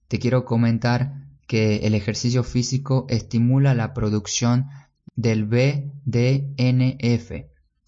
Te 0.07 0.19
quiero 0.19 0.45
comentar 0.45 1.25
que 1.47 1.85
el 1.87 1.93
ejercicio 1.93 2.43
físico 2.43 3.05
estimula 3.09 3.75
la 3.75 3.93
producción 3.93 4.67
del 5.15 5.45
BDNF. 5.45 7.31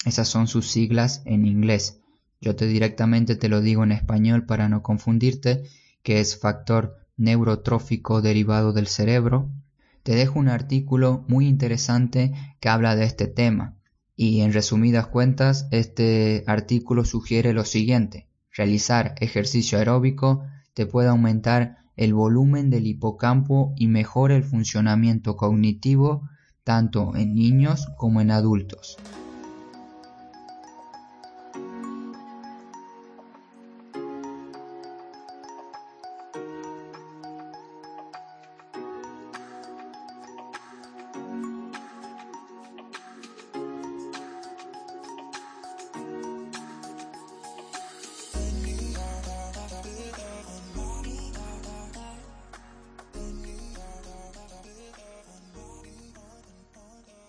Esas 0.06 0.28
son 0.28 0.48
sus 0.48 0.70
siglas 0.70 1.22
en 1.26 1.46
inglés. 1.46 2.00
Yo 2.40 2.56
te 2.56 2.68
directamente 2.68 3.36
te 3.36 3.50
lo 3.50 3.62
digo 3.62 3.84
en 3.84 3.92
español 3.92 4.46
para 4.46 4.70
no 4.70 4.84
confundirte, 4.84 5.64
que 6.04 6.20
es 6.20 6.40
factor 6.40 6.96
neurotrófico 7.18 8.22
derivado 8.22 8.74
del 8.74 8.88
cerebro. 8.88 9.50
Te 10.08 10.16
dejo 10.16 10.40
un 10.40 10.48
artículo 10.48 11.26
muy 11.28 11.48
interesante 11.48 12.32
que 12.62 12.70
habla 12.70 12.96
de 12.96 13.04
este 13.04 13.28
tema. 13.28 13.76
Y 14.16 14.40
en 14.40 14.54
resumidas 14.54 15.08
cuentas, 15.08 15.68
este 15.72 16.46
artículo 16.48 17.04
sugiere 17.04 17.52
lo 17.52 17.66
siguiente. 17.66 18.30
Realizar 18.54 19.16
ejercicio 19.20 19.78
aeróbico 19.78 20.46
te 20.74 20.86
puede 20.86 21.10
aumentar 21.10 21.80
el 21.98 22.14
volumen 22.14 22.70
del 22.70 22.88
hipocampo 22.88 23.74
y 23.76 23.88
mejora 23.88 24.38
el 24.38 24.46
funcionamiento 24.46 25.36
cognitivo, 25.36 26.30
tanto 26.64 27.14
en 27.18 27.36
niños 27.36 27.90
como 27.98 28.22
en 28.22 28.32
adultos. 28.32 28.96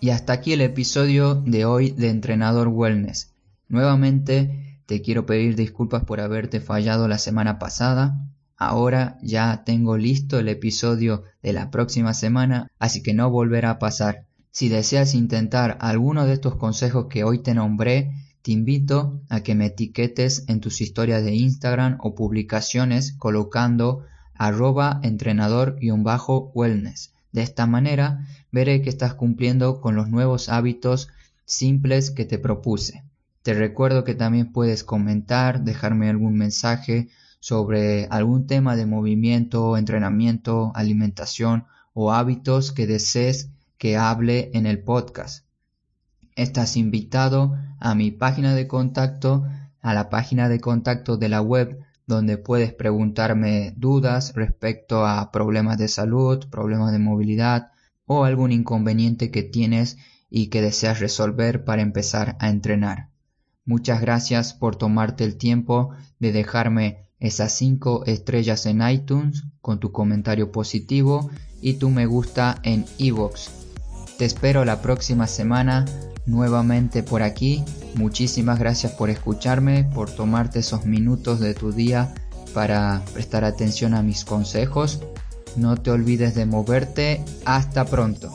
Y 0.01 0.11
hasta 0.11 0.31
aquí 0.31 0.53
el 0.53 0.61
episodio 0.61 1.35
de 1.35 1.65
hoy 1.65 1.91
de 1.91 2.09
Entrenador 2.09 2.69
Wellness. 2.69 3.33
Nuevamente 3.67 4.81
te 4.85 5.01
quiero 5.01 5.25
pedir 5.25 5.57
disculpas 5.57 6.05
por 6.05 6.21
haberte 6.21 6.61
fallado 6.61 7.09
la 7.09 7.17
semana 7.17 7.59
pasada. 7.59 8.25
Ahora 8.55 9.17
ya 9.21 9.65
tengo 9.65 9.97
listo 9.97 10.39
el 10.39 10.47
episodio 10.47 11.23
de 11.43 11.51
la 11.51 11.69
próxima 11.69 12.13
semana, 12.13 12.71
así 12.79 13.03
que 13.03 13.13
no 13.13 13.29
volverá 13.29 13.71
a 13.71 13.79
pasar. 13.79 14.25
Si 14.51 14.69
deseas 14.69 15.15
intentar 15.15 15.77
alguno 15.81 16.25
de 16.25 16.31
estos 16.33 16.55
consejos 16.55 17.07
que 17.09 17.25
hoy 17.25 17.39
te 17.39 17.53
nombré, 17.53 18.13
te 18.41 18.53
invito 18.53 19.19
a 19.27 19.41
que 19.41 19.53
me 19.53 19.65
etiquetes 19.65 20.45
en 20.47 20.61
tus 20.61 20.79
historias 20.79 21.25
de 21.25 21.35
Instagram 21.35 21.97
o 21.99 22.15
publicaciones 22.15 23.11
colocando 23.17 24.05
arroba 24.33 25.01
entrenador-wellness. 25.03 27.11
De 27.31 27.41
esta 27.41 27.65
manera 27.65 28.25
veré 28.51 28.81
que 28.81 28.89
estás 28.89 29.13
cumpliendo 29.13 29.81
con 29.81 29.95
los 29.95 30.09
nuevos 30.09 30.49
hábitos 30.49 31.09
simples 31.45 32.11
que 32.11 32.25
te 32.25 32.37
propuse. 32.37 33.03
Te 33.43 33.53
recuerdo 33.53 34.03
que 34.03 34.15
también 34.15 34.51
puedes 34.51 34.83
comentar, 34.83 35.63
dejarme 35.63 36.09
algún 36.09 36.35
mensaje 36.35 37.09
sobre 37.39 38.05
algún 38.07 38.47
tema 38.47 38.75
de 38.75 38.85
movimiento, 38.85 39.77
entrenamiento, 39.77 40.71
alimentación 40.75 41.65
o 41.93 42.11
hábitos 42.11 42.71
que 42.71 42.85
desees 42.85 43.49
que 43.77 43.97
hable 43.97 44.51
en 44.53 44.65
el 44.65 44.79
podcast. 44.79 45.45
Estás 46.35 46.77
invitado 46.77 47.57
a 47.79 47.95
mi 47.95 48.11
página 48.11 48.53
de 48.55 48.67
contacto, 48.67 49.45
a 49.81 49.93
la 49.93 50.09
página 50.09 50.49
de 50.49 50.59
contacto 50.59 51.17
de 51.17 51.29
la 51.29 51.41
web 51.41 51.79
donde 52.09 52.39
puedes 52.39 52.73
preguntarme 52.73 53.71
dudas 53.77 54.33
respecto 54.33 55.05
a 55.05 55.31
problemas 55.31 55.77
de 55.77 55.87
salud, 55.87 56.43
problemas 56.49 56.91
de 56.91 56.97
movilidad 56.97 57.71
o 58.07 58.23
algún 58.23 58.51
inconveniente 58.51 59.29
que 59.29 59.43
tienes 59.43 59.99
y 60.27 60.47
que 60.47 60.63
deseas 60.63 60.99
resolver 60.99 61.63
para 61.65 61.83
empezar 61.83 62.35
a 62.39 62.49
entrenar. 62.49 63.09
Muchas 63.63 64.01
gracias 64.01 64.55
por 64.55 64.75
tomarte 64.75 65.23
el 65.23 65.37
tiempo 65.37 65.91
de 66.17 66.31
dejarme 66.31 67.05
esas 67.19 67.53
5 67.53 68.05
estrellas 68.07 68.65
en 68.65 68.81
iTunes 68.81 69.43
con 69.61 69.79
tu 69.79 69.91
comentario 69.91 70.51
positivo 70.51 71.29
y 71.61 71.73
tu 71.75 71.91
me 71.91 72.07
gusta 72.07 72.59
en 72.63 72.85
iVoox. 72.97 73.49
Te 74.17 74.25
espero 74.25 74.65
la 74.65 74.81
próxima 74.81 75.27
semana 75.27 75.85
nuevamente 76.29 77.03
por 77.03 77.21
aquí. 77.23 77.63
Muchísimas 77.95 78.59
gracias 78.59 78.93
por 78.93 79.09
escucharme, 79.09 79.83
por 79.83 80.09
tomarte 80.09 80.59
esos 80.59 80.85
minutos 80.85 81.39
de 81.39 81.53
tu 81.53 81.71
día 81.71 82.13
para 82.53 83.01
prestar 83.13 83.43
atención 83.43 83.93
a 83.93 84.03
mis 84.03 84.25
consejos. 84.25 85.01
No 85.55 85.77
te 85.77 85.91
olvides 85.91 86.35
de 86.35 86.45
moverte. 86.45 87.23
Hasta 87.45 87.85
pronto. 87.85 88.31